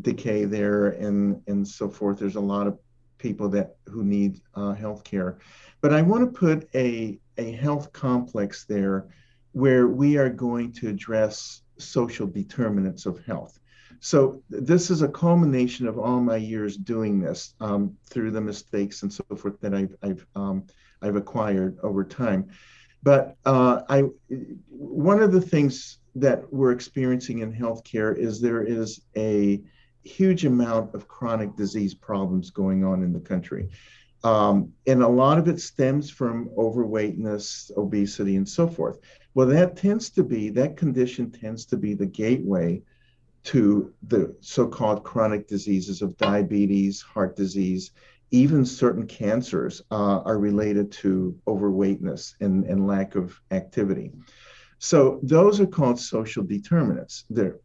decay 0.00 0.44
there 0.44 0.88
and 0.90 1.42
and 1.46 1.66
so 1.66 1.88
forth. 1.88 2.18
There's 2.18 2.36
a 2.36 2.40
lot 2.40 2.66
of 2.66 2.78
people 3.18 3.48
that 3.50 3.76
who 3.86 4.04
need 4.04 4.40
uh, 4.54 4.72
health 4.72 5.04
care, 5.04 5.38
but 5.80 5.92
I 5.92 6.02
want 6.02 6.22
to 6.24 6.38
put 6.38 6.68
a 6.74 7.18
a 7.38 7.52
health 7.52 7.92
complex 7.92 8.64
there 8.64 9.08
where 9.52 9.88
we 9.88 10.16
are 10.16 10.30
going 10.30 10.72
to 10.72 10.88
address 10.88 11.62
social 11.78 12.26
determinants 12.26 13.06
of 13.06 13.24
health. 13.24 13.58
So 14.00 14.42
this 14.48 14.90
is 14.90 15.02
a 15.02 15.08
culmination 15.08 15.86
of 15.86 15.98
all 15.98 16.20
my 16.20 16.36
years 16.36 16.76
doing 16.76 17.20
this 17.20 17.54
um, 17.60 17.96
through 18.06 18.30
the 18.30 18.40
mistakes 18.40 19.02
and 19.02 19.12
so 19.12 19.24
forth 19.36 19.60
that 19.60 19.74
I've 19.74 19.94
I've 20.02 20.26
um, 20.34 20.64
I've 21.02 21.16
acquired 21.16 21.78
over 21.82 22.04
time. 22.04 22.48
But 23.02 23.36
uh, 23.44 23.82
I 23.88 24.04
one 24.68 25.22
of 25.22 25.32
the 25.32 25.40
things 25.40 25.98
that 26.14 26.52
we're 26.52 26.72
experiencing 26.72 27.40
in 27.40 27.52
healthcare 27.52 28.16
is 28.16 28.40
there 28.40 28.62
is 28.62 29.02
a 29.16 29.62
huge 30.04 30.44
amount 30.44 30.94
of 30.94 31.08
chronic 31.08 31.56
disease 31.56 31.94
problems 31.94 32.50
going 32.50 32.84
on 32.84 33.02
in 33.02 33.12
the 33.12 33.20
country. 33.20 33.68
Um, 34.22 34.72
and 34.86 35.02
a 35.02 35.08
lot 35.08 35.38
of 35.38 35.48
it 35.48 35.60
stems 35.60 36.10
from 36.10 36.50
overweightness, 36.56 37.70
obesity, 37.76 38.36
and 38.36 38.48
so 38.48 38.68
forth. 38.68 38.98
Well, 39.34 39.46
that 39.46 39.76
tends 39.76 40.10
to 40.10 40.22
be, 40.22 40.50
that 40.50 40.76
condition 40.76 41.30
tends 41.30 41.64
to 41.66 41.76
be 41.76 41.94
the 41.94 42.06
gateway 42.06 42.82
to 43.44 43.94
the 44.08 44.36
so 44.40 44.66
called 44.66 45.04
chronic 45.04 45.48
diseases 45.48 46.02
of 46.02 46.16
diabetes, 46.18 47.00
heart 47.00 47.36
disease, 47.36 47.92
even 48.30 48.64
certain 48.64 49.06
cancers 49.06 49.82
uh, 49.90 50.20
are 50.20 50.38
related 50.38 50.92
to 50.92 51.34
overweightness 51.46 52.34
and, 52.40 52.64
and 52.64 52.86
lack 52.86 53.14
of 53.14 53.40
activity. 53.50 54.12
So 54.78 55.20
those 55.22 55.60
are 55.60 55.66
called 55.66 55.98
social 55.98 56.44
determinants. 56.44 57.24
They're 57.30 57.58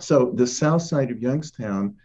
so 0.00 0.32
the 0.34 0.46
south 0.46 0.82
side 0.82 1.10
of 1.10 1.22
Youngstown 1.22 1.96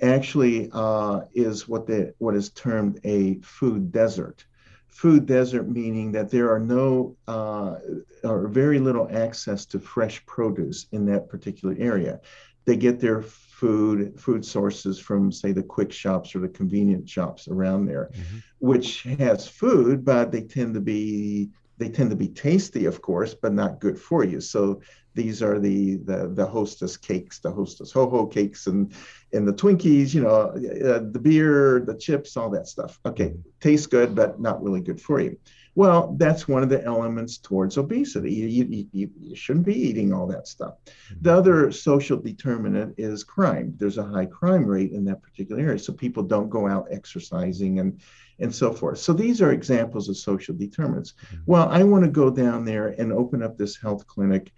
actually 0.00 0.68
uh, 0.72 1.22
is 1.34 1.68
what 1.68 1.86
the 1.86 2.14
what 2.18 2.34
is 2.34 2.50
termed 2.50 3.00
a 3.04 3.38
food 3.40 3.92
desert. 3.92 4.44
Food 4.88 5.26
desert 5.26 5.68
meaning 5.68 6.12
that 6.12 6.30
there 6.30 6.52
are 6.52 6.60
no 6.60 7.16
uh, 7.26 7.76
or 8.24 8.48
very 8.48 8.78
little 8.78 9.08
access 9.10 9.64
to 9.66 9.78
fresh 9.78 10.24
produce 10.26 10.86
in 10.92 11.06
that 11.06 11.28
particular 11.28 11.74
area. 11.78 12.20
They 12.64 12.76
get 12.76 13.00
their 13.00 13.22
food 13.22 14.20
food 14.20 14.44
sources 14.44 14.98
from 14.98 15.32
say 15.32 15.52
the 15.52 15.62
quick 15.62 15.92
shops 15.92 16.34
or 16.34 16.40
the 16.40 16.48
convenient 16.48 17.08
shops 17.08 17.48
around 17.48 17.86
there, 17.86 18.10
mm-hmm. 18.12 18.38
which 18.58 19.02
has 19.02 19.48
food, 19.48 20.04
but 20.04 20.30
they 20.30 20.42
tend 20.42 20.74
to 20.74 20.80
be 20.80 21.50
they 21.78 21.88
tend 21.88 22.10
to 22.10 22.16
be 22.16 22.28
tasty, 22.28 22.84
of 22.84 23.02
course, 23.02 23.34
but 23.34 23.52
not 23.52 23.80
good 23.80 23.98
for 23.98 24.24
you. 24.24 24.40
So 24.40 24.82
these 25.14 25.42
are 25.42 25.58
the 25.58 25.96
the, 25.96 26.28
the 26.34 26.46
hostess 26.46 26.96
cakes, 26.96 27.38
the 27.38 27.50
hostess 27.50 27.92
ho 27.92 28.08
ho 28.08 28.26
cakes, 28.26 28.66
and 28.66 28.92
and 29.32 29.46
the 29.46 29.52
Twinkies, 29.52 30.14
you 30.14 30.22
know, 30.22 30.30
uh, 30.30 31.00
the 31.10 31.20
beer, 31.20 31.80
the 31.86 31.94
chips, 31.94 32.36
all 32.36 32.50
that 32.50 32.68
stuff. 32.68 32.98
Okay, 33.06 33.34
tastes 33.60 33.86
good, 33.86 34.14
but 34.14 34.40
not 34.40 34.62
really 34.62 34.80
good 34.80 35.00
for 35.00 35.20
you. 35.20 35.36
Well, 35.74 36.14
that's 36.18 36.46
one 36.46 36.62
of 36.62 36.68
the 36.68 36.84
elements 36.84 37.38
towards 37.38 37.78
obesity. 37.78 38.32
You, 38.32 38.46
you, 38.46 38.88
you, 38.92 39.10
you 39.18 39.34
shouldn't 39.34 39.64
be 39.64 39.74
eating 39.74 40.12
all 40.12 40.26
that 40.26 40.46
stuff. 40.46 40.74
The 41.22 41.30
mm-hmm. 41.30 41.38
other 41.38 41.72
social 41.72 42.18
determinant 42.18 42.94
is 42.98 43.24
crime. 43.24 43.74
There's 43.78 43.96
a 43.96 44.04
high 44.04 44.26
crime 44.26 44.66
rate 44.66 44.92
in 44.92 45.04
that 45.06 45.22
particular 45.22 45.62
area. 45.62 45.78
So 45.78 45.94
people 45.94 46.24
don't 46.24 46.50
go 46.50 46.68
out 46.68 46.88
exercising 46.90 47.78
and 47.78 48.00
and 48.38 48.54
so 48.54 48.72
forth. 48.72 48.98
So 48.98 49.12
these 49.12 49.40
are 49.40 49.52
examples 49.52 50.08
of 50.08 50.16
social 50.16 50.54
determinants. 50.54 51.12
Mm-hmm. 51.12 51.42
Well, 51.46 51.68
I 51.68 51.84
want 51.84 52.04
to 52.04 52.10
go 52.10 52.28
down 52.28 52.64
there 52.64 52.88
and 52.88 53.12
open 53.12 53.42
up 53.42 53.56
this 53.56 53.76
health 53.76 54.06
clinic 54.06 54.52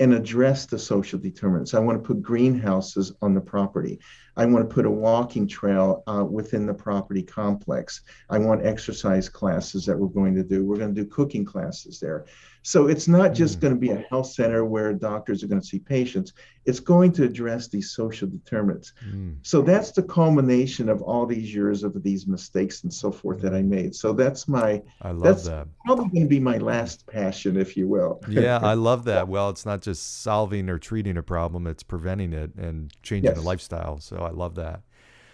and 0.00 0.14
address 0.14 0.66
the 0.66 0.78
social 0.78 1.18
determinants. 1.18 1.74
I 1.74 1.78
want 1.78 2.02
to 2.02 2.06
put 2.06 2.22
greenhouses 2.22 3.12
on 3.20 3.34
the 3.34 3.40
property. 3.40 4.00
I 4.40 4.46
want 4.46 4.66
to 4.66 4.74
put 4.74 4.86
a 4.86 4.90
walking 4.90 5.46
trail 5.46 6.02
uh, 6.06 6.24
within 6.24 6.64
the 6.64 6.72
property 6.72 7.22
complex. 7.22 8.00
I 8.30 8.38
want 8.38 8.64
exercise 8.64 9.28
classes 9.28 9.84
that 9.84 9.98
we're 9.98 10.08
going 10.08 10.34
to 10.36 10.42
do. 10.42 10.64
We're 10.64 10.78
going 10.78 10.94
to 10.94 11.02
do 11.02 11.06
cooking 11.06 11.44
classes 11.44 12.00
there. 12.00 12.24
So 12.62 12.88
it's 12.88 13.08
not 13.08 13.32
just 13.32 13.58
mm. 13.58 13.62
going 13.62 13.74
to 13.74 13.80
be 13.80 13.90
a 13.90 14.04
health 14.10 14.26
center 14.26 14.64
where 14.64 14.92
doctors 14.92 15.42
are 15.42 15.46
going 15.46 15.60
to 15.60 15.66
see 15.66 15.78
patients. 15.78 16.32
It's 16.66 16.80
going 16.80 17.12
to 17.12 17.24
address 17.24 17.68
these 17.68 17.92
social 17.92 18.28
determinants. 18.28 18.92
Mm. 19.08 19.36
So 19.42 19.62
that's 19.62 19.92
the 19.92 20.02
culmination 20.02 20.90
of 20.90 21.00
all 21.00 21.24
these 21.24 21.54
years 21.54 21.82
of 21.82 22.02
these 22.02 22.26
mistakes 22.26 22.82
and 22.82 22.92
so 22.92 23.10
forth 23.10 23.40
that 23.40 23.54
I 23.54 23.62
made. 23.62 23.94
So 23.94 24.12
that's 24.12 24.46
my 24.46 24.82
I 25.00 25.12
love 25.12 25.22
that's 25.22 25.44
that. 25.44 25.68
Probably 25.86 26.08
going 26.08 26.22
to 26.24 26.28
be 26.28 26.40
my 26.40 26.58
last 26.58 27.06
passion, 27.06 27.56
if 27.56 27.76
you 27.76 27.88
will. 27.88 28.20
yeah, 28.28 28.58
I 28.62 28.74
love 28.90 29.04
that. 29.04 29.28
Well, 29.28 29.48
it's 29.48 29.64
not 29.64 29.80
just 29.80 30.22
solving 30.22 30.68
or 30.68 30.78
treating 30.78 31.16
a 31.16 31.22
problem; 31.22 31.66
it's 31.66 31.82
preventing 31.82 32.34
it 32.34 32.54
and 32.56 32.92
changing 33.02 33.30
yes. 33.30 33.36
the 33.36 33.42
lifestyle. 33.42 33.98
So 34.00 34.29
I 34.30 34.32
love 34.32 34.54
that. 34.54 34.82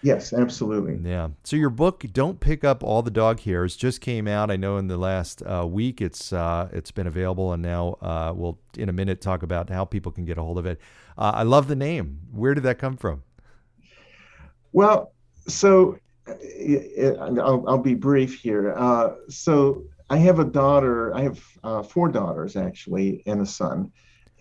Yes, 0.01 0.31
absolutely. 0.33 0.99
Yeah. 1.07 1.29
So 1.43 1.55
your 1.55 1.69
book, 1.69 2.05
"Don't 2.13 2.39
Pick 2.39 2.63
Up 2.63 2.83
All 2.83 3.01
the 3.01 3.11
Dog 3.11 3.39
Hairs," 3.41 3.75
just 3.75 4.01
came 4.01 4.27
out. 4.27 4.51
I 4.51 4.55
know 4.55 4.77
in 4.77 4.87
the 4.87 4.97
last 4.97 5.41
uh, 5.43 5.65
week 5.67 6.01
it's 6.01 6.31
uh, 6.33 6.69
it's 6.71 6.91
been 6.91 7.07
available, 7.07 7.53
and 7.53 7.61
now 7.61 7.97
uh, 8.01 8.33
we'll 8.35 8.59
in 8.77 8.89
a 8.89 8.93
minute 8.93 9.21
talk 9.21 9.43
about 9.43 9.69
how 9.69 9.85
people 9.85 10.11
can 10.11 10.25
get 10.25 10.37
a 10.37 10.43
hold 10.43 10.57
of 10.57 10.65
it. 10.65 10.79
Uh, 11.17 11.31
I 11.35 11.43
love 11.43 11.67
the 11.67 11.75
name. 11.75 12.19
Where 12.31 12.53
did 12.53 12.63
that 12.63 12.77
come 12.77 12.95
from? 12.95 13.23
Well, 14.71 15.13
so 15.47 15.97
I'll, 16.27 17.63
I'll 17.67 17.77
be 17.77 17.95
brief 17.95 18.39
here. 18.39 18.73
Uh, 18.77 19.15
so 19.29 19.83
I 20.09 20.17
have 20.17 20.39
a 20.39 20.45
daughter. 20.45 21.13
I 21.15 21.21
have 21.21 21.43
uh, 21.63 21.83
four 21.83 22.09
daughters 22.09 22.55
actually, 22.55 23.23
and 23.25 23.41
a 23.41 23.45
son. 23.45 23.91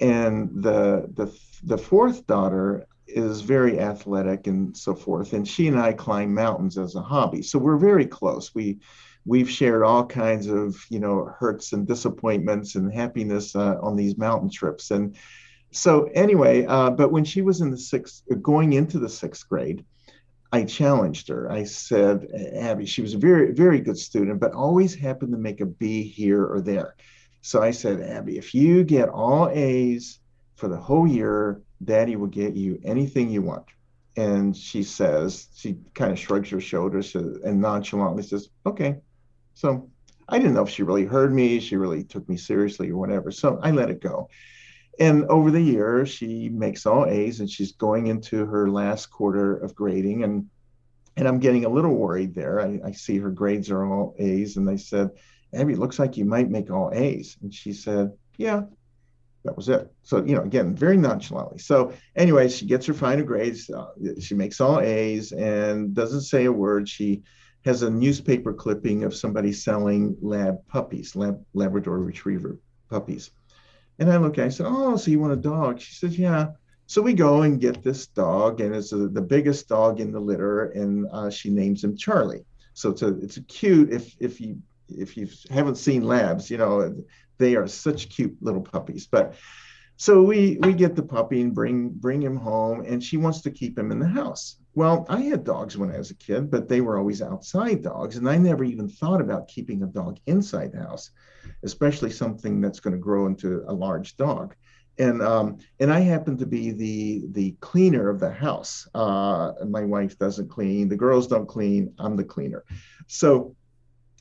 And 0.01 0.51
the 0.63 1.09
the 1.15 1.35
the 1.65 1.79
fourth 1.79 2.27
daughter 2.27 2.87
is 3.07 3.41
very 3.41 3.79
athletic 3.79 4.47
and 4.47 4.77
so 4.77 4.95
forth. 4.95 5.33
And 5.33 5.47
she 5.47 5.69
and 5.69 5.79
I 5.79 5.93
climb 5.93 6.35
mountains 6.35 6.79
as 6.79 6.95
a 6.95 7.03
hobby. 7.03 7.43
So 7.43 7.59
we're 7.59 7.79
very 7.79 8.07
close. 8.07 8.55
We 8.55 8.81
we've 9.25 9.51
shared 9.51 9.83
all 9.83 10.07
kinds 10.07 10.47
of 10.47 10.77
you 10.89 11.01
know 11.01 11.25
hurts 11.39 11.73
and 11.73 11.87
disappointments 11.87 12.75
and 12.75 12.93
happiness 12.93 13.55
uh, 13.55 13.79
on 13.83 13.97
these 13.97 14.17
mountain 14.17 14.51
trips. 14.51 14.91
And 14.91 15.17
so 15.73 16.05
anyway, 16.15 16.65
uh, 16.67 16.91
but 16.91 17.13
when 17.13 17.25
she 17.25 17.43
was 17.43 17.61
in 17.61 17.71
the 17.71 17.79
sixth, 17.79 18.23
going 18.41 18.73
into 18.73 18.99
the 18.99 19.09
sixth 19.09 19.49
grade, 19.49 19.85
I 20.53 20.65
challenged 20.65 21.29
her. 21.29 21.51
I 21.51 21.65
said, 21.65 22.29
Abby, 22.55 22.87
she 22.87 23.03
was 23.03 23.15
a 23.15 23.19
very, 23.19 23.53
very 23.53 23.81
good 23.81 23.99
student, 23.99 24.41
but 24.41 24.53
always 24.53 24.95
happened 24.95 25.33
to 25.33 25.39
make 25.39 25.61
a 25.61 25.67
B 25.67 26.03
here 26.05 26.45
or 26.45 26.61
there. 26.61 26.95
So 27.43 27.63
I 27.63 27.73
said, 27.73 28.01
Abby, 28.01 28.39
if 28.39 28.55
you 28.55 28.85
get 28.85 29.09
all 29.09 29.49
A's 29.49 30.19
for 30.55 30.69
the 30.69 30.77
whole 30.77 31.07
year, 31.07 31.61
Daddy 31.85 32.17
will 32.17 32.27
get 32.27 32.55
you 32.55 32.81
anything 32.85 33.31
you 33.31 33.43
want. 33.43 33.67
And 34.17 34.57
she 34.57 34.83
says, 34.83 35.49
she 35.55 35.79
kind 35.95 36.11
of 36.11 36.19
shrugs 36.19 36.51
her 36.51 36.61
shoulders 36.61 37.15
and 37.15 37.61
nonchalantly 37.61 38.23
says, 38.23 38.49
okay. 38.65 38.97
So 39.55 39.91
I 40.29 40.39
didn't 40.39 40.55
know 40.55 40.63
if 40.63 40.71
she 40.71 40.83
really 40.83 41.05
heard 41.05 41.35
me, 41.35 41.61
she 41.61 41.77
really 41.77 42.03
took 42.03 42.29
me 42.29 42.37
seriously 42.37 42.91
or 42.91 42.97
whatever. 42.97 43.31
So 43.31 43.59
I 43.63 43.71
let 43.73 43.91
it 43.91 44.01
go. 44.01 44.29
And 44.99 45.27
over 45.27 45.51
the 45.51 45.61
year, 45.61 46.07
she 46.07 46.49
makes 46.49 46.87
all 46.87 47.05
A's 47.05 47.41
and 47.41 47.51
she's 47.51 47.73
going 47.73 48.07
into 48.07 48.47
her 48.47 48.71
last 48.71 49.11
quarter 49.11 49.57
of 49.57 49.75
grading. 49.75 50.25
And 50.25 50.49
and 51.19 51.27
I'm 51.27 51.39
getting 51.39 51.65
a 51.65 51.71
little 51.71 51.95
worried 51.95 52.35
there. 52.35 52.61
I, 52.61 52.79
I 52.85 52.93
see 52.93 53.19
her 53.19 53.31
grades 53.31 53.71
are 53.71 53.87
all 53.87 54.15
A's. 54.19 54.59
And 54.59 54.69
I 54.69 54.77
said, 54.77 55.11
Abby, 55.55 55.75
looks 55.75 55.99
like 55.99 56.17
you 56.17 56.27
might 56.27 56.51
make 56.51 56.71
all 56.71 56.91
A's. 56.93 57.39
And 57.41 57.53
she 57.53 57.73
said, 57.73 58.13
Yeah, 58.37 58.63
that 59.47 59.57
was 59.57 59.69
it. 59.69 59.91
So, 60.03 60.25
you 60.25 60.35
know, 60.35 60.43
again, 60.43 60.75
very 60.75 60.97
nonchalantly. 60.97 61.59
So, 61.59 61.93
anyway, 62.17 62.49
she 62.49 62.67
gets 62.67 62.87
her 62.87 62.95
final 62.95 63.25
grades. 63.25 63.71
Uh, 63.71 63.87
she 64.21 64.35
makes 64.35 64.61
all 64.61 64.81
A's 64.81 65.33
and 65.33 65.95
doesn't 65.95 66.23
say 66.23 66.45
a 66.45 66.53
word. 66.53 66.89
She 66.89 67.23
has 67.65 67.83
a 67.83 67.91
newspaper 67.91 68.53
clipping 68.53 69.05
of 69.05 69.15
somebody 69.15 69.53
selling 69.53 70.17
lab 70.21 70.59
puppies, 70.69 71.17
lab, 71.17 71.43
Labrador 71.55 71.99
Retriever 71.99 72.59
puppies. 72.91 73.31
And 73.99 74.13
I 74.13 74.19
look 74.19 74.39
at 74.39 74.45
it, 74.45 74.47
I 74.47 74.51
said, 74.51 74.67
Oh, 74.69 74.97
so 74.97 75.11
you 75.11 75.21
want 75.21 75.33
a 75.33 75.37
dog? 75.37 75.81
She 75.81 75.95
says, 75.95 76.19
Yeah. 76.19 76.49
So 76.87 77.03
we 77.03 77.15
go 77.15 77.43
and 77.43 77.61
get 77.61 77.83
this 77.83 78.07
dog, 78.07 78.61
and 78.61 78.75
it's 78.75 78.93
a, 78.93 79.09
the 79.09 79.23
biggest 79.23 79.69
dog 79.69 79.99
in 80.01 80.13
the 80.13 80.21
litter, 80.21 80.67
and 80.67 81.07
uh, 81.13 81.31
she 81.31 81.51
names 81.51 81.83
him 81.83 81.97
Charlie. 81.97 82.45
So 82.75 82.91
it's 82.91 83.03
a 83.03 83.19
it's 83.19 83.39
a 83.39 83.43
cute 83.43 83.91
if 83.93 84.15
if 84.21 84.41
you 84.41 84.59
if 84.89 85.17
you 85.17 85.29
haven't 85.51 85.77
seen 85.77 86.05
labs, 86.05 86.49
you 86.49 86.59
know 86.59 86.95
they 87.39 87.57
are 87.57 87.67
such 87.67 88.09
cute 88.09 88.37
little 88.41 88.63
puppies. 88.63 89.07
But 89.07 89.35
so 89.97 90.23
we 90.23 90.59
we 90.61 90.75
get 90.75 90.95
the 90.95 91.03
puppy 91.03 91.41
and 91.41 91.55
bring 91.55 91.89
bring 91.89 92.23
him 92.23 92.37
home, 92.37 92.83
and 92.87 93.03
she 93.03 93.17
wants 93.17 93.41
to 93.43 93.51
keep 93.51 93.79
him 93.79 93.91
in 93.91 93.99
the 93.99 94.09
house. 94.09 94.59
Well, 94.75 95.07
I 95.09 95.23
had 95.23 95.45
dogs 95.45 95.79
when 95.79 95.91
I 95.91 95.97
was 95.97 96.11
a 96.11 96.15
kid, 96.15 96.51
but 96.51 96.69
they 96.69 96.83
were 96.83 96.99
always 96.99 97.23
outside 97.23 97.83
dogs, 97.83 98.17
and 98.17 98.29
I 98.29 98.37
never 98.37 98.63
even 98.63 98.89
thought 98.89 99.23
about 99.23 99.49
keeping 99.49 99.83
a 99.83 99.87
dog 99.87 100.19
inside 100.27 100.73
the 100.73 100.81
house, 100.81 101.11
especially 101.63 102.11
something 102.11 102.61
that's 102.61 102.81
going 102.81 102.93
to 102.93 103.01
grow 103.01 103.25
into 103.25 103.65
a 103.67 103.73
large 103.73 104.19
dog. 104.19 104.55
And 104.99 105.23
um, 105.23 105.59
and 105.81 105.91
I 105.91 106.01
happen 106.01 106.37
to 106.39 106.47
be 106.47 106.73
the 106.73 107.25
the 107.33 107.57
cleaner 107.61 108.11
of 108.11 108.21
the 108.21 108.31
house. 108.31 108.87
Uh, 108.95 109.53
my 109.67 109.83
wife 109.83 110.19
doesn't 110.19 110.51
clean, 110.51 110.91
the 110.91 110.97
girls 110.97 111.27
don't 111.27 111.49
clean. 111.49 111.95
I'm 111.99 112.17
the 112.17 112.25
cleaner. 112.25 112.65
So 113.07 113.57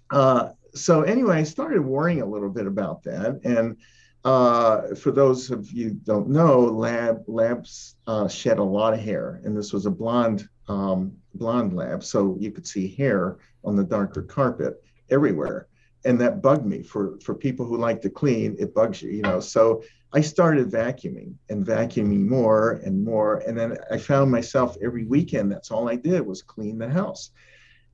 uh, 0.09 0.49
so 0.75 1.01
anyway, 1.03 1.37
I 1.37 1.43
started 1.43 1.81
worrying 1.81 2.21
a 2.21 2.25
little 2.25 2.49
bit 2.49 2.67
about 2.67 3.03
that, 3.03 3.39
and 3.43 3.77
uh, 4.25 4.95
for 4.95 5.11
those 5.11 5.51
of 5.51 5.71
you 5.71 5.91
don't 5.91 6.29
know, 6.29 6.61
lab 6.61 7.23
labs 7.27 7.95
uh, 8.07 8.27
shed 8.27 8.57
a 8.57 8.63
lot 8.63 8.93
of 8.93 8.99
hair, 8.99 9.41
and 9.43 9.55
this 9.57 9.71
was 9.71 9.85
a 9.85 9.91
blonde 9.91 10.49
um, 10.67 11.13
blonde 11.33 11.75
lab, 11.75 12.03
so 12.03 12.35
you 12.39 12.51
could 12.51 12.67
see 12.67 12.93
hair 12.95 13.37
on 13.63 13.75
the 13.75 13.83
darker 13.83 14.23
carpet 14.23 14.83
everywhere, 15.09 15.67
and 16.03 16.19
that 16.19 16.41
bugged 16.41 16.65
me. 16.65 16.83
For 16.83 17.19
for 17.23 17.35
people 17.35 17.65
who 17.65 17.77
like 17.77 18.01
to 18.01 18.09
clean, 18.09 18.55
it 18.59 18.73
bugs 18.73 19.01
you, 19.01 19.11
you 19.11 19.21
know. 19.21 19.39
So 19.39 19.83
I 20.11 20.21
started 20.21 20.71
vacuuming 20.71 21.35
and 21.49 21.65
vacuuming 21.65 22.27
more 22.27 22.81
and 22.83 23.03
more, 23.03 23.37
and 23.47 23.57
then 23.57 23.77
I 23.91 23.97
found 23.97 24.31
myself 24.31 24.75
every 24.83 25.05
weekend. 25.05 25.51
That's 25.51 25.71
all 25.71 25.87
I 25.87 25.95
did 25.95 26.25
was 26.25 26.41
clean 26.41 26.79
the 26.79 26.89
house 26.89 27.31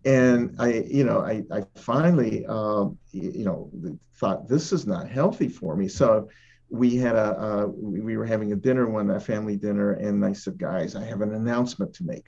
and 0.06 0.56
I, 0.60 0.74
you 0.88 1.04
know, 1.04 1.20
I, 1.20 1.44
I 1.52 1.64
finally, 1.76 2.46
um, 2.46 2.98
you 3.12 3.46
know, 3.46 3.72
thought 4.16 4.48
this 4.48 4.72
is 4.72 4.88
not 4.88 5.10
healthy 5.10 5.48
for 5.48 5.76
me. 5.76 5.88
So 5.88 6.30
we 6.70 6.96
had 6.96 7.16
a, 7.16 7.40
uh, 7.40 7.66
we 7.68 8.18
were 8.18 8.26
having 8.26 8.54
a 8.54 8.56
dinner 8.56 8.90
one, 8.90 9.10
a 9.12 9.20
family 9.20 9.58
dinner, 9.58 9.94
and 9.94 10.26
I 10.26 10.34
said, 10.34 10.58
guys, 10.58 10.96
I 10.96 11.04
have 11.04 11.22
an 11.22 11.34
announcement 11.34 11.94
to 11.96 12.04
make. 12.04 12.28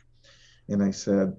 And 0.69 0.84
I 0.84 0.91
said, 0.91 1.36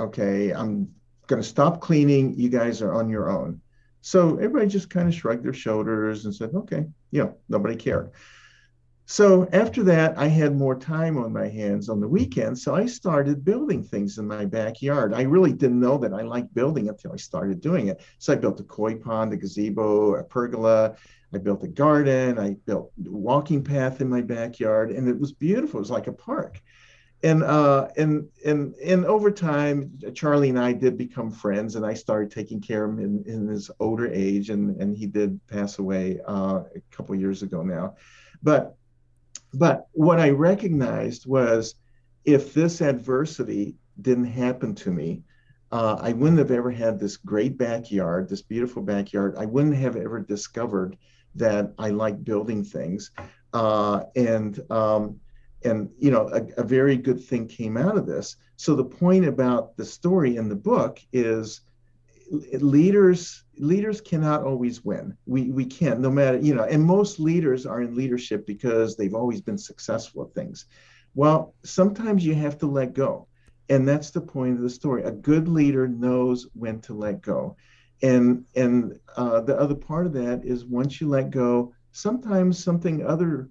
okay, 0.00 0.52
I'm 0.52 0.88
going 1.26 1.42
to 1.42 1.48
stop 1.48 1.80
cleaning. 1.80 2.38
You 2.38 2.48
guys 2.48 2.82
are 2.82 2.94
on 2.94 3.08
your 3.08 3.30
own. 3.30 3.60
So 4.00 4.36
everybody 4.36 4.66
just 4.68 4.90
kind 4.90 5.08
of 5.08 5.14
shrugged 5.14 5.44
their 5.44 5.52
shoulders 5.52 6.24
and 6.24 6.34
said, 6.34 6.50
okay, 6.54 6.86
you 7.10 7.22
know, 7.22 7.36
nobody 7.48 7.76
cared. 7.76 8.12
So 9.10 9.48
after 9.54 9.82
that, 9.84 10.18
I 10.18 10.26
had 10.26 10.54
more 10.54 10.78
time 10.78 11.16
on 11.16 11.32
my 11.32 11.48
hands 11.48 11.88
on 11.88 11.98
the 11.98 12.06
weekends. 12.06 12.62
So 12.62 12.74
I 12.74 12.84
started 12.84 13.42
building 13.42 13.82
things 13.82 14.18
in 14.18 14.26
my 14.26 14.44
backyard. 14.44 15.14
I 15.14 15.22
really 15.22 15.54
didn't 15.54 15.80
know 15.80 15.96
that 15.96 16.12
I 16.12 16.20
liked 16.20 16.52
building 16.52 16.90
until 16.90 17.14
I 17.14 17.16
started 17.16 17.62
doing 17.62 17.88
it. 17.88 18.02
So 18.18 18.34
I 18.34 18.36
built 18.36 18.60
a 18.60 18.64
koi 18.64 18.96
pond, 18.96 19.32
a 19.32 19.38
gazebo, 19.38 20.16
a 20.16 20.24
pergola. 20.24 20.94
I 21.32 21.38
built 21.38 21.64
a 21.64 21.68
garden. 21.68 22.38
I 22.38 22.56
built 22.66 22.92
a 23.02 23.10
walking 23.10 23.64
path 23.64 24.02
in 24.02 24.10
my 24.10 24.20
backyard, 24.20 24.90
and 24.90 25.08
it 25.08 25.18
was 25.18 25.32
beautiful. 25.32 25.78
It 25.78 25.84
was 25.84 25.90
like 25.90 26.06
a 26.06 26.12
park. 26.12 26.60
And 27.22 27.42
uh, 27.42 27.88
and 27.96 28.28
and 28.44 28.74
and 28.74 29.06
over 29.06 29.30
time, 29.30 29.98
Charlie 30.14 30.50
and 30.50 30.58
I 30.58 30.74
did 30.74 30.98
become 30.98 31.30
friends, 31.30 31.76
and 31.76 31.86
I 31.86 31.94
started 31.94 32.30
taking 32.30 32.60
care 32.60 32.84
of 32.84 32.98
him 32.98 33.24
in, 33.24 33.24
in 33.24 33.48
his 33.48 33.70
older 33.80 34.06
age, 34.06 34.50
and 34.50 34.78
and 34.82 34.94
he 34.94 35.06
did 35.06 35.40
pass 35.46 35.78
away 35.78 36.20
uh, 36.28 36.64
a 36.76 36.80
couple 36.90 37.14
years 37.14 37.42
ago 37.42 37.62
now. 37.62 37.96
But 38.42 38.76
but 39.54 39.88
what 39.92 40.20
I 40.20 40.30
recognized 40.30 41.26
was 41.26 41.74
if 42.24 42.54
this 42.54 42.80
adversity 42.80 43.76
didn't 44.00 44.26
happen 44.26 44.74
to 44.76 44.90
me, 44.90 45.22
uh, 45.70 45.98
I 46.00 46.12
wouldn't 46.12 46.38
have 46.38 46.50
ever 46.50 46.70
had 46.70 46.98
this 46.98 47.16
great 47.16 47.58
backyard, 47.58 48.28
this 48.28 48.42
beautiful 48.42 48.82
backyard. 48.82 49.34
I 49.36 49.46
wouldn't 49.46 49.76
have 49.76 49.96
ever 49.96 50.20
discovered 50.20 50.96
that 51.34 51.72
I 51.78 51.90
like 51.90 52.24
building 52.24 52.64
things. 52.64 53.10
Uh, 53.52 54.04
and 54.16 54.60
um, 54.70 55.20
and 55.64 55.90
you 55.98 56.10
know 56.10 56.28
a, 56.28 56.60
a, 56.60 56.64
very 56.64 56.96
good 56.96 57.22
thing 57.22 57.48
came 57.48 57.76
out 57.76 57.96
of 57.96 58.06
this. 58.06 58.36
So 58.56 58.74
the 58.74 58.84
point 58.84 59.26
about 59.26 59.76
the 59.76 59.84
story 59.84 60.36
in 60.36 60.48
the 60.48 60.56
book 60.56 61.00
is 61.12 61.62
leaders 62.52 63.44
leaders 63.60 64.00
cannot 64.00 64.42
always 64.42 64.84
win. 64.84 65.16
We 65.26 65.50
we 65.50 65.64
can't, 65.64 66.00
no 66.00 66.10
matter 66.10 66.38
you 66.38 66.54
know. 66.54 66.64
And 66.64 66.82
most 66.82 67.20
leaders 67.20 67.66
are 67.66 67.82
in 67.82 67.94
leadership 67.94 68.46
because 68.46 68.96
they've 68.96 69.14
always 69.14 69.40
been 69.40 69.58
successful 69.58 70.22
at 70.22 70.34
things. 70.34 70.66
Well, 71.14 71.54
sometimes 71.64 72.24
you 72.24 72.34
have 72.34 72.58
to 72.58 72.66
let 72.66 72.94
go, 72.94 73.28
and 73.68 73.86
that's 73.86 74.10
the 74.10 74.20
point 74.20 74.56
of 74.56 74.62
the 74.62 74.70
story. 74.70 75.02
A 75.02 75.10
good 75.10 75.48
leader 75.48 75.88
knows 75.88 76.46
when 76.54 76.80
to 76.82 76.94
let 76.94 77.22
go, 77.22 77.56
and 78.02 78.44
and 78.54 78.98
uh, 79.16 79.40
the 79.40 79.58
other 79.58 79.74
part 79.74 80.06
of 80.06 80.12
that 80.14 80.44
is 80.44 80.64
once 80.64 81.00
you 81.00 81.08
let 81.08 81.30
go, 81.30 81.72
sometimes 81.92 82.62
something 82.62 83.04
other 83.04 83.50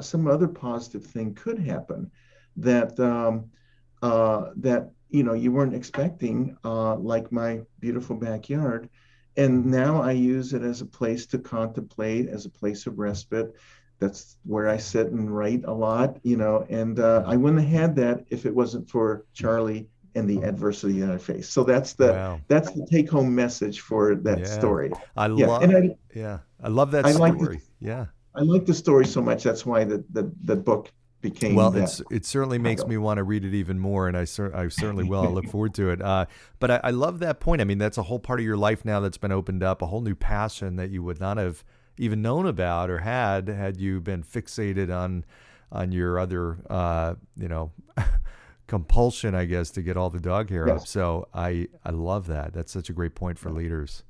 some 0.00 0.26
other 0.26 0.48
positive 0.48 1.04
thing 1.04 1.34
could 1.34 1.58
happen 1.58 2.10
that 2.56 2.98
um, 3.00 3.50
uh, 4.02 4.50
that 4.56 4.90
you 5.08 5.22
know 5.22 5.34
you 5.34 5.52
weren't 5.52 5.74
expecting, 5.74 6.56
uh, 6.64 6.96
like 6.96 7.30
my 7.32 7.60
beautiful 7.80 8.16
backyard. 8.16 8.88
And 9.36 9.66
now 9.66 10.00
I 10.00 10.12
use 10.12 10.52
it 10.52 10.62
as 10.62 10.80
a 10.80 10.86
place 10.86 11.26
to 11.26 11.38
contemplate, 11.38 12.28
as 12.28 12.46
a 12.46 12.50
place 12.50 12.86
of 12.86 12.98
respite. 12.98 13.54
That's 13.98 14.36
where 14.44 14.68
I 14.68 14.76
sit 14.76 15.08
and 15.08 15.34
write 15.34 15.64
a 15.64 15.72
lot, 15.72 16.18
you 16.22 16.36
know. 16.36 16.66
And 16.68 16.98
uh, 16.98 17.24
I 17.26 17.36
wouldn't 17.36 17.62
have 17.62 17.70
had 17.70 17.96
that 17.96 18.24
if 18.30 18.46
it 18.46 18.54
wasn't 18.54 18.88
for 18.88 19.24
Charlie 19.32 19.88
and 20.14 20.28
the 20.28 20.42
adversity 20.42 21.00
that 21.00 21.10
I 21.10 21.18
face. 21.18 21.48
So 21.48 21.64
that's 21.64 21.94
the 21.94 22.12
wow. 22.12 22.40
that's 22.48 22.70
the 22.70 22.86
take 22.90 23.10
home 23.10 23.34
message 23.34 23.80
for 23.80 24.14
that 24.14 24.40
yeah. 24.40 24.44
story. 24.44 24.92
I 25.16 25.26
yeah. 25.26 25.46
love 25.46 25.62
and 25.62 25.76
I, 25.76 25.96
yeah, 26.14 26.38
I 26.62 26.68
love 26.68 26.90
that 26.92 27.04
I 27.04 27.12
story. 27.12 27.30
Like 27.30 27.38
the, 27.40 27.60
yeah. 27.80 28.06
I 28.34 28.42
like 28.42 28.66
the 28.66 28.74
story 28.74 29.06
so 29.06 29.20
much. 29.22 29.42
That's 29.42 29.64
why 29.66 29.84
the 29.84 30.04
the, 30.10 30.30
the 30.42 30.56
book 30.56 30.92
became 31.24 31.54
well 31.54 31.74
it's, 31.74 32.02
it 32.10 32.26
certainly 32.26 32.58
makes 32.58 32.84
me 32.84 32.98
want 32.98 33.16
to 33.16 33.24
read 33.24 33.46
it 33.46 33.54
even 33.54 33.78
more 33.78 34.08
and 34.08 34.16
i, 34.16 34.24
cer- 34.24 34.54
I 34.54 34.68
certainly 34.68 35.04
will. 35.04 35.22
I 35.22 35.28
look 35.28 35.48
forward 35.50 35.74
to 35.74 35.88
it. 35.88 36.02
Uh, 36.02 36.26
but 36.60 36.70
I, 36.70 36.80
I, 36.84 36.90
love 36.90 37.18
that 37.20 37.40
point. 37.40 37.62
I 37.62 37.64
mean 37.64 37.78
that's 37.78 37.96
a 37.96 38.02
whole 38.02 38.18
part 38.18 38.40
of 38.40 38.46
your 38.46 38.58
life 38.58 38.84
now 38.84 39.00
that's 39.00 39.16
been 39.16 39.32
opened 39.32 39.62
up 39.62 39.80
a 39.80 39.86
whole 39.86 40.02
new 40.02 40.14
passion 40.14 40.76
that 40.76 40.90
you 40.90 41.02
would 41.02 41.20
not 41.20 41.38
have 41.38 41.64
even 41.96 42.20
known 42.20 42.46
about 42.46 42.90
or 42.90 42.98
had 42.98 43.48
had 43.48 43.78
you 43.78 44.00
been 44.00 44.22
fixated 44.22 44.94
on 44.94 45.24
on 45.72 45.92
your 45.92 46.18
other 46.18 46.58
uh, 46.68 47.14
you 47.36 47.48
know 47.48 47.72
compulsion 48.66 49.34
i 49.34 49.44
guess 49.44 49.70
to 49.70 49.82
get 49.82 49.96
all 49.96 50.10
the 50.10 50.20
dog 50.20 50.50
hair 50.50 50.66
yes. 50.68 50.82
up 50.82 50.86
so 50.86 51.28
i 51.32 51.66
i 51.84 51.90
love 51.90 52.26
that. 52.26 52.52
That's 52.52 52.72
such 52.72 52.90
a 52.90 52.92
great 52.92 53.14
point 53.14 53.38
for 53.38 53.50
leaders 53.50 54.04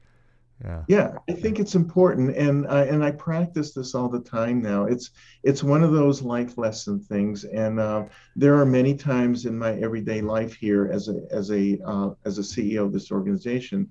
yeah 0.65 0.83
yeah 0.89 1.13
i 1.29 1.33
think 1.33 1.59
it's 1.59 1.75
important 1.75 2.35
and 2.37 2.67
uh, 2.67 2.87
and 2.89 3.05
i 3.05 3.11
practice 3.11 3.73
this 3.73 3.95
all 3.95 4.09
the 4.09 4.21
time 4.21 4.63
now 4.63 4.85
it's 4.85 5.11
it's 5.43 5.63
one 5.63 5.83
of 5.83 5.93
those 5.93 6.23
life 6.23 6.57
lesson 6.59 6.99
things 7.01 7.45
and 7.45 7.79
uh, 7.79 8.05
there 8.37 8.55
are 8.55 8.67
many 8.67 8.95
times 8.95 9.47
in 9.47 9.59
my 9.59 9.73
everyday 9.81 10.21
life 10.21 10.55
here 10.55 10.91
as 10.93 11.09
a 11.09 11.21
as 11.31 11.51
a 11.51 11.79
uh, 11.85 12.11
as 12.25 12.39
a 12.39 12.43
ceo 12.43 12.85
of 12.87 12.93
this 12.93 13.11
organization 13.13 13.89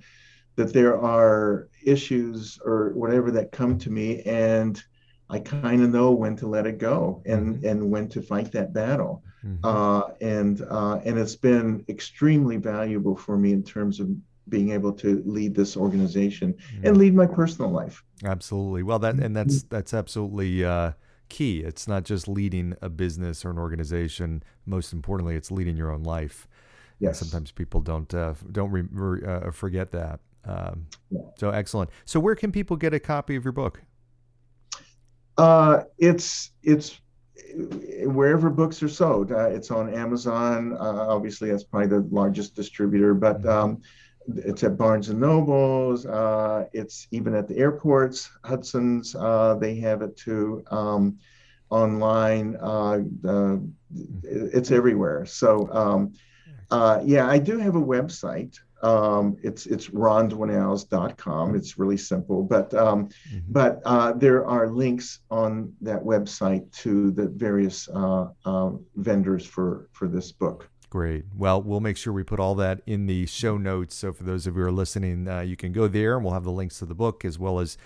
that 0.56 0.74
there 0.74 1.00
are 1.00 1.68
issues 1.86 2.60
or 2.66 2.92
whatever 2.94 3.32
that 3.32 3.52
come 3.52 3.78
to 3.78 3.90
me 3.90 4.22
and 4.24 4.84
I 5.30 5.40
kind 5.40 5.82
of 5.82 5.90
know 5.90 6.12
when 6.12 6.36
to 6.38 6.48
let 6.48 6.68
it 6.68 6.78
go 6.78 7.24
and 7.26 7.56
Mhm. 7.56 7.70
and 7.72 7.90
when 7.90 8.08
to 8.10 8.22
fight 8.22 8.52
that 8.52 8.74
battle. 8.74 9.24
Mhm. 9.44 9.60
Uh, 9.64 10.04
and 10.22 10.62
uh, 10.70 11.00
and 11.06 11.18
it's 11.18 11.36
been 11.36 11.84
extremely 11.90 12.58
valuable 12.58 13.16
for 13.16 13.38
me 13.38 13.52
in 13.52 13.64
terms 13.64 14.00
of 14.00 14.10
being 14.50 14.72
able 14.72 14.92
to 14.94 15.24
lead 15.26 15.56
this 15.56 15.78
organization 15.78 16.56
and 16.84 16.98
lead 16.98 17.14
my 17.14 17.26
personal 17.26 17.72
life. 17.72 18.04
Absolutely. 18.24 18.84
Well, 18.84 19.00
that 19.00 19.16
and 19.16 19.36
that's 19.36 19.64
that's 19.64 19.94
absolutely 19.94 20.64
uh, 20.66 20.92
key. 21.30 21.62
It's 21.62 21.88
not 21.88 22.04
just 22.04 22.28
leading 22.28 22.76
a 22.82 22.90
business 22.90 23.46
or 23.46 23.52
an 23.52 23.58
organization. 23.58 24.44
Most 24.66 24.94
importantly, 24.94 25.36
it's 25.36 25.52
leading 25.52 25.78
your 25.78 25.92
own 25.92 26.04
life. 26.04 26.48
And 27.00 27.10
Yes. 27.10 27.20
sometimes 27.20 27.52
people 27.52 27.82
don't 27.82 28.14
uh, 28.14 28.34
don't 28.52 28.72
re- 28.72 28.88
re- 28.92 29.26
uh, 29.26 29.52
forget 29.52 29.92
that. 29.92 30.20
Um, 30.46 30.88
Yeah. 31.10 31.22
So 31.38 31.50
excellent. 31.50 31.90
So 32.06 32.20
where 32.20 32.36
can 32.36 32.52
people 32.52 32.76
get 32.78 32.94
a 32.94 33.00
copy 33.00 33.36
of 33.36 33.44
your 33.44 33.54
book? 33.54 33.82
Uh, 35.38 35.84
it's 35.98 36.52
it's 36.62 37.00
wherever 38.06 38.50
books 38.50 38.82
are 38.84 38.90
sold. 38.90 39.32
Uh, 39.32 39.48
it's 39.50 39.72
on 39.72 39.94
Amazon. 39.94 40.74
Uh, 40.74 41.08
obviously, 41.10 41.50
that's 41.50 41.64
probably 41.64 41.88
the 41.88 42.08
largest 42.12 42.56
distributor, 42.56 43.14
but 43.14 43.46
um, 43.46 43.82
it's 44.36 44.64
at 44.64 44.78
Barnes 44.78 45.10
and 45.10 45.20
Nobles. 45.20 46.06
Uh, 46.06 46.66
it's 46.74 47.08
even 47.12 47.36
at 47.36 47.48
the 47.48 47.58
airports, 47.58 48.30
Hudson's. 48.44 49.16
Uh, 49.16 49.56
they 49.60 49.76
have 49.76 50.02
it 50.02 50.16
too. 50.18 50.64
Um, 50.72 51.18
online, 51.70 52.56
uh, 52.58 53.00
it's 54.24 54.72
everywhere. 54.72 55.26
So, 55.26 55.70
um, 55.72 56.14
uh, 56.72 57.02
yeah, 57.04 57.28
I 57.28 57.40
do 57.40 57.58
have 57.58 57.76
a 57.76 57.82
website. 57.82 58.58
Um, 58.82 59.38
it's 59.44 59.66
it's 59.66 59.88
rondwinnells.com. 59.90 61.56
It's 61.56 61.78
really 61.80 61.98
simple, 61.98 62.44
but 62.44 62.74
um, 62.74 63.08
Mhm. 63.34 63.44
but 63.50 63.82
uh, 63.86 64.12
there 64.14 64.46
are 64.46 64.68
links 64.70 65.20
on 65.32 65.74
that 65.82 66.04
website 66.04 66.70
to 66.84 67.12
the 67.12 67.28
various 67.30 67.88
uh, 67.90 68.28
uh, 68.46 68.72
vendors 68.96 69.46
for 69.46 69.88
for 69.94 70.08
this 70.08 70.32
book. 70.34 70.70
Great. 70.94 71.26
Well, 71.36 71.60
we'll 71.60 71.80
make 71.80 71.98
sure 71.98 72.14
we 72.14 72.22
put 72.22 72.40
all 72.40 72.54
that 72.54 72.82
in 72.86 73.08
the 73.08 73.26
show 73.26 73.58
notes. 73.58 73.96
So 73.96 74.14
for 74.14 74.24
those 74.24 74.46
of 74.46 74.54
you 74.56 74.62
who 74.62 74.68
are 74.68 74.72
listening, 74.72 75.28
uh, 75.28 75.40
you 75.40 75.56
can 75.56 75.72
go 75.72 75.88
there 75.88 76.16
and 76.16 76.24
we'll 76.24 76.36
have 76.36 76.44
the 76.44 76.52
links 76.52 76.78
to 76.78 76.86
the 76.86 76.94
book 76.94 77.26
as 77.26 77.40
well 77.40 77.60
as 77.60 77.80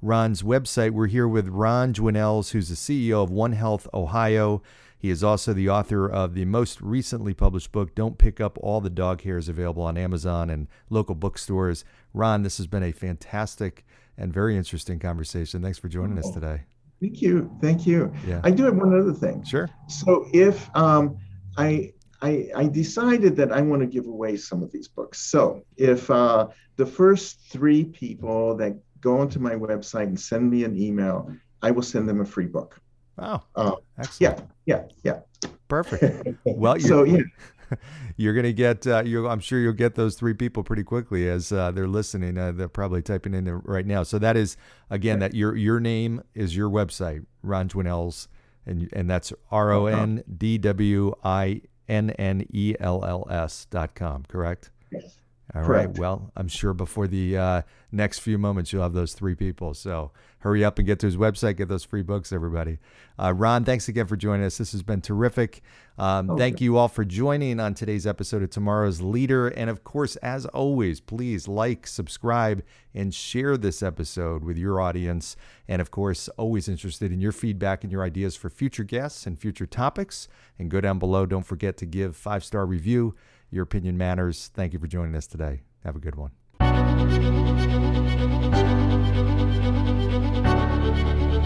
Ron's 0.00 0.42
website. 0.42 0.92
We're 0.92 1.08
here 1.08 1.28
with 1.28 1.46
Ron 1.48 1.92
Dwinnells, 1.92 2.52
who's 2.52 2.70
the 2.70 2.74
CEO 2.74 3.22
of 3.22 3.30
One 3.30 3.52
Health 3.52 3.86
Ohio. 3.92 4.62
He 4.96 5.10
is 5.10 5.22
also 5.22 5.52
the 5.52 5.68
author 5.68 6.08
of 6.10 6.32
the 6.32 6.46
most 6.46 6.80
recently 6.80 7.34
published 7.34 7.70
book, 7.70 7.94
Don't 7.94 8.16
Pick 8.16 8.40
Up 8.40 8.56
All 8.62 8.80
the 8.80 8.88
Dog 8.88 9.20
Hairs, 9.24 9.50
available 9.50 9.82
on 9.82 9.98
Amazon 9.98 10.48
and 10.48 10.66
local 10.88 11.14
bookstores. 11.14 11.84
Ron, 12.14 12.44
this 12.44 12.56
has 12.56 12.66
been 12.66 12.82
a 12.82 12.92
fantastic 12.92 13.84
and 14.16 14.32
very 14.32 14.56
interesting 14.56 14.98
conversation. 14.98 15.60
Thanks 15.60 15.76
for 15.76 15.88
joining 15.88 16.16
us 16.16 16.28
Oh. 16.30 16.32
today. 16.32 16.62
Thank 16.98 17.20
you, 17.20 17.54
thank 17.60 17.86
you. 17.86 18.10
Yeah. 18.26 18.40
I 18.42 18.50
do 18.50 18.64
have 18.64 18.76
one 18.76 18.98
other 18.98 19.12
thing. 19.12 19.44
Sure. 19.44 19.68
So 19.88 20.26
if 20.32 20.74
um, 20.74 21.18
I, 21.58 21.92
I 22.22 22.48
I 22.54 22.66
decided 22.66 23.36
that 23.36 23.52
I 23.52 23.60
want 23.60 23.80
to 23.82 23.86
give 23.86 24.06
away 24.06 24.36
some 24.36 24.62
of 24.62 24.72
these 24.72 24.88
books. 24.88 25.20
So 25.20 25.64
if 25.76 26.10
uh, 26.10 26.48
the 26.76 26.86
first 26.86 27.40
three 27.50 27.84
people 27.84 28.56
that 28.56 28.76
go 29.00 29.18
onto 29.18 29.38
my 29.38 29.54
website 29.54 30.04
and 30.04 30.18
send 30.18 30.50
me 30.50 30.64
an 30.64 30.76
email, 30.76 31.30
I 31.62 31.70
will 31.70 31.82
send 31.82 32.08
them 32.08 32.20
a 32.20 32.24
free 32.24 32.46
book. 32.46 32.80
Wow. 33.18 33.44
Uh, 33.54 33.72
Excellent. 33.98 34.40
yeah, 34.66 34.84
yeah, 35.04 35.20
Perfect. 35.68 36.36
Well, 36.44 36.76
you're, 36.78 36.88
so 36.88 37.04
yeah, 37.04 37.22
you're 38.16 38.34
gonna 38.34 38.52
get. 38.52 38.86
Uh, 38.86 39.02
you, 39.04 39.28
I'm 39.28 39.40
sure 39.40 39.60
you'll 39.60 39.72
get 39.72 39.94
those 39.94 40.16
three 40.16 40.34
people 40.34 40.62
pretty 40.62 40.82
quickly 40.82 41.28
as 41.28 41.52
uh, 41.52 41.70
they're 41.70 41.88
listening. 41.88 42.38
Uh, 42.38 42.52
they're 42.52 42.68
probably 42.68 43.02
typing 43.02 43.34
in 43.34 43.44
there 43.44 43.58
right 43.58 43.86
now. 43.86 44.02
So 44.02 44.18
that 44.18 44.36
is 44.36 44.56
again 44.90 45.20
that 45.20 45.34
your 45.34 45.56
your 45.56 45.80
name 45.80 46.22
is 46.34 46.56
your 46.56 46.68
website, 46.70 47.24
Ron 47.42 47.68
Dwinnells, 47.68 48.28
and 48.66 48.88
and 48.92 49.08
that's 49.08 49.32
R 49.50 49.72
O 49.72 49.86
N 49.86 50.22
D 50.36 50.58
W 50.58 51.14
I 51.22 51.62
N 51.88 52.10
N 52.10 52.46
E 52.52 52.74
L 52.80 53.04
L 53.04 53.26
S 53.30 53.66
dot 53.70 53.94
com. 53.94 54.24
Correct. 54.28 54.70
yes. 54.90 55.18
All 55.54 55.60
right. 55.60 55.66
Correct. 55.66 55.98
Well, 55.98 56.30
I'm 56.36 56.48
sure 56.48 56.72
before 56.72 57.06
the 57.06 57.36
uh, 57.36 57.62
next 57.92 58.20
few 58.20 58.38
moments, 58.38 58.72
you'll 58.72 58.82
have 58.82 58.94
those 58.94 59.12
three 59.12 59.34
people. 59.34 59.74
So 59.74 60.10
hurry 60.38 60.64
up 60.64 60.78
and 60.78 60.86
get 60.86 60.98
to 61.00 61.06
his 61.06 61.16
website, 61.16 61.56
get 61.56 61.68
those 61.68 61.84
free 61.84 62.02
books, 62.02 62.32
everybody. 62.32 62.78
Uh, 63.18 63.34
Ron, 63.34 63.64
thanks 63.64 63.86
again 63.86 64.06
for 64.06 64.16
joining 64.16 64.46
us. 64.46 64.56
This 64.58 64.72
has 64.72 64.82
been 64.82 65.02
terrific. 65.02 65.62
Um, 65.96 66.30
Okay. 66.30 66.38
Thank 66.38 66.60
you 66.60 66.76
all 66.76 66.88
for 66.88 67.04
joining 67.04 67.60
on 67.60 67.74
today's 67.74 68.06
episode 68.06 68.42
of 68.42 68.50
Tomorrow's 68.50 69.00
Leader. 69.00 69.48
And 69.48 69.70
of 69.70 69.84
course, 69.84 70.16
as 70.16 70.44
always, 70.46 71.00
please 71.00 71.46
like, 71.46 71.86
subscribe, 71.86 72.64
and 72.92 73.14
share 73.14 73.56
this 73.56 73.82
episode 73.82 74.42
with 74.42 74.58
your 74.58 74.80
audience. 74.80 75.36
And 75.68 75.80
of 75.80 75.90
course, 75.90 76.28
always 76.36 76.68
interested 76.68 77.12
in 77.12 77.20
your 77.20 77.32
feedback 77.32 77.84
and 77.84 77.92
your 77.92 78.02
ideas 78.02 78.34
for 78.36 78.50
future 78.50 78.84
guests 78.84 79.26
and 79.26 79.38
future 79.38 79.66
topics. 79.66 80.26
And 80.58 80.70
go 80.70 80.80
down 80.80 80.98
below. 80.98 81.26
Don't 81.26 81.46
forget 81.46 81.76
to 81.78 81.86
give 81.86 82.16
five 82.16 82.44
star 82.44 82.66
review. 82.66 83.14
Your 83.50 83.62
opinion 83.62 83.96
matters. 83.96 84.50
Thank 84.52 84.72
you 84.72 84.78
for 84.80 84.88
joining 84.88 85.14
us 85.14 85.26
today. 85.28 85.62
Have 85.84 85.94
a 85.96 86.00
good 86.00 86.16
one. 86.16 86.32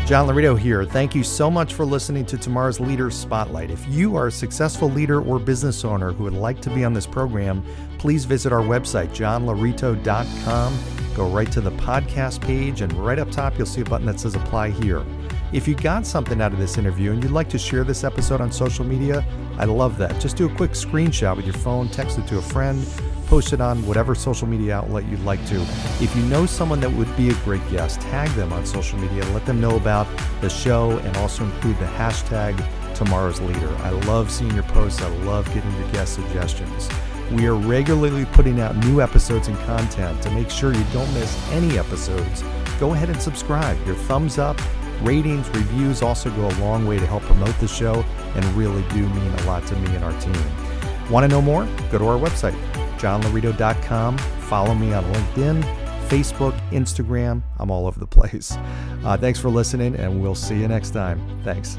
John 0.09 0.27
Laurito 0.27 0.59
here. 0.59 0.87
Thank 0.87 1.15
you 1.15 1.23
so 1.23 1.51
much 1.51 1.75
for 1.75 1.85
listening 1.85 2.25
to 2.25 2.39
tomorrow's 2.39 2.81
Leader 2.81 3.11
Spotlight. 3.11 3.71
If 3.71 3.87
you 3.89 4.17
are 4.17 4.29
a 4.29 4.33
successful 4.33 4.89
leader 4.89 5.21
or 5.21 5.39
business 5.39 5.85
owner 5.85 6.13
who 6.13 6.25
would 6.25 6.33
like 6.33 6.63
to 6.63 6.71
be 6.71 6.83
on 6.83 6.95
this 6.95 7.07
program, 7.07 7.63
please 7.99 8.25
visit 8.25 8.51
our 8.51 8.63
website, 8.63 9.09
johnlaurito.com. 9.11 10.79
Go 11.15 11.29
right 11.29 11.53
to 11.53 11.61
the 11.61 11.73
podcast 11.73 12.41
page, 12.41 12.81
and 12.81 12.91
right 12.95 13.19
up 13.19 13.31
top, 13.31 13.59
you'll 13.59 13.67
see 13.67 13.83
a 13.83 13.85
button 13.85 14.07
that 14.07 14.19
says 14.19 14.35
Apply 14.35 14.71
Here. 14.71 15.05
If 15.53 15.69
you 15.69 15.75
got 15.75 16.07
something 16.07 16.41
out 16.41 16.55
of 16.55 16.59
this 16.59 16.79
interview 16.79 17.13
and 17.13 17.23
you'd 17.23 17.33
like 17.33 17.51
to 17.51 17.59
share 17.59 17.85
this 17.85 18.03
episode 18.03 18.41
on 18.41 18.51
social 18.51 18.87
media, 18.87 19.23
I 19.59 19.67
love 19.67 19.99
that. 19.99 20.19
Just 20.23 20.39
do 20.39 20.47
a 20.47 20.55
quick 20.55 20.71
screenshot 20.71 21.37
with 21.37 21.45
your 21.45 21.57
phone, 21.57 21.91
text 21.91 22.17
it 22.19 22.27
to 22.29 22.39
a 22.39 22.43
friend, 22.43 22.83
post 23.29 23.53
it 23.53 23.61
on 23.61 23.87
whatever 23.87 24.15
social 24.15 24.49
media 24.49 24.75
outlet 24.75 25.05
you'd 25.07 25.23
like 25.25 25.45
to. 25.47 25.61
If 26.01 26.17
you 26.17 26.23
know 26.25 26.47
someone 26.47 26.81
that 26.81 26.91
would 26.91 27.15
be 27.15 27.29
a 27.29 27.35
great 27.45 27.61
guest, 27.71 28.01
tag 28.01 28.31
them 28.31 28.53
on 28.55 28.65
social 28.65 28.99
media 28.99 29.25
let 29.27 29.45
them 29.45 29.61
know 29.61 29.77
about 29.77 30.07
the 30.41 30.49
show 30.49 30.99
and 30.99 31.17
also 31.19 31.45
include 31.45 31.79
the 31.79 31.85
hashtag 31.85 32.57
tomorrow's 32.95 33.41
leader. 33.41 33.69
I 33.83 33.91
love 33.91 34.31
seeing 34.31 34.53
your 34.55 34.63
posts. 34.65 35.03
I 35.03 35.09
love 35.25 35.47
getting 35.53 35.73
your 35.79 35.91
guest 35.93 36.15
suggestions. 36.15 36.89
We 37.31 37.47
are 37.47 37.55
regularly 37.55 38.25
putting 38.25 38.61
out 38.61 38.77
new 38.77 39.03
episodes 39.03 39.49
and 39.49 39.59
content 39.61 40.23
to 40.23 40.31
make 40.31 40.49
sure 40.49 40.73
you 40.73 40.85
don't 40.93 41.13
miss 41.13 41.39
any 41.53 41.79
episodes. 41.79 42.43
Go 42.81 42.95
ahead 42.95 43.11
and 43.11 43.21
subscribe. 43.21 43.77
Your 43.87 43.97
thumbs 43.97 44.39
up, 44.39 44.59
ratings, 45.03 45.49
reviews 45.51 46.01
also 46.01 46.31
go 46.31 46.49
a 46.49 46.57
long 46.61 46.87
way 46.87 46.99
to 46.99 47.07
help 47.07 47.23
promote 47.25 47.57
the 47.59 47.69
show 47.69 48.03
and 48.35 48.45
really 48.55 48.83
do 48.95 49.07
mean 49.11 49.33
a 49.33 49.43
lot 49.45 49.67
to 49.67 49.77
me 49.77 49.95
and 49.95 50.03
our 50.03 50.19
team. 50.21 51.11
Want 51.11 51.25
to 51.25 51.29
know 51.29 51.43
more? 51.43 51.69
Go 51.91 51.99
to 51.99 52.07
our 52.07 52.19
website, 52.19 52.57
johnlaurito.com. 52.99 54.19
Follow 54.19 54.75
me 54.75 54.93
on 54.93 55.05
LinkedIn, 55.05 56.09
Facebook, 56.09 56.59
Instagram. 56.71 57.43
I'm 57.59 57.71
all 57.71 57.87
over 57.87 57.99
the 57.99 58.07
place. 58.07 58.57
Uh, 59.05 59.17
thanks 59.17 59.39
for 59.39 59.49
listening, 59.49 59.97
and 59.97 60.21
we'll 60.23 60.35
see 60.35 60.59
you 60.59 60.69
next 60.69 60.91
time. 60.91 61.21
Thanks. 61.45 61.79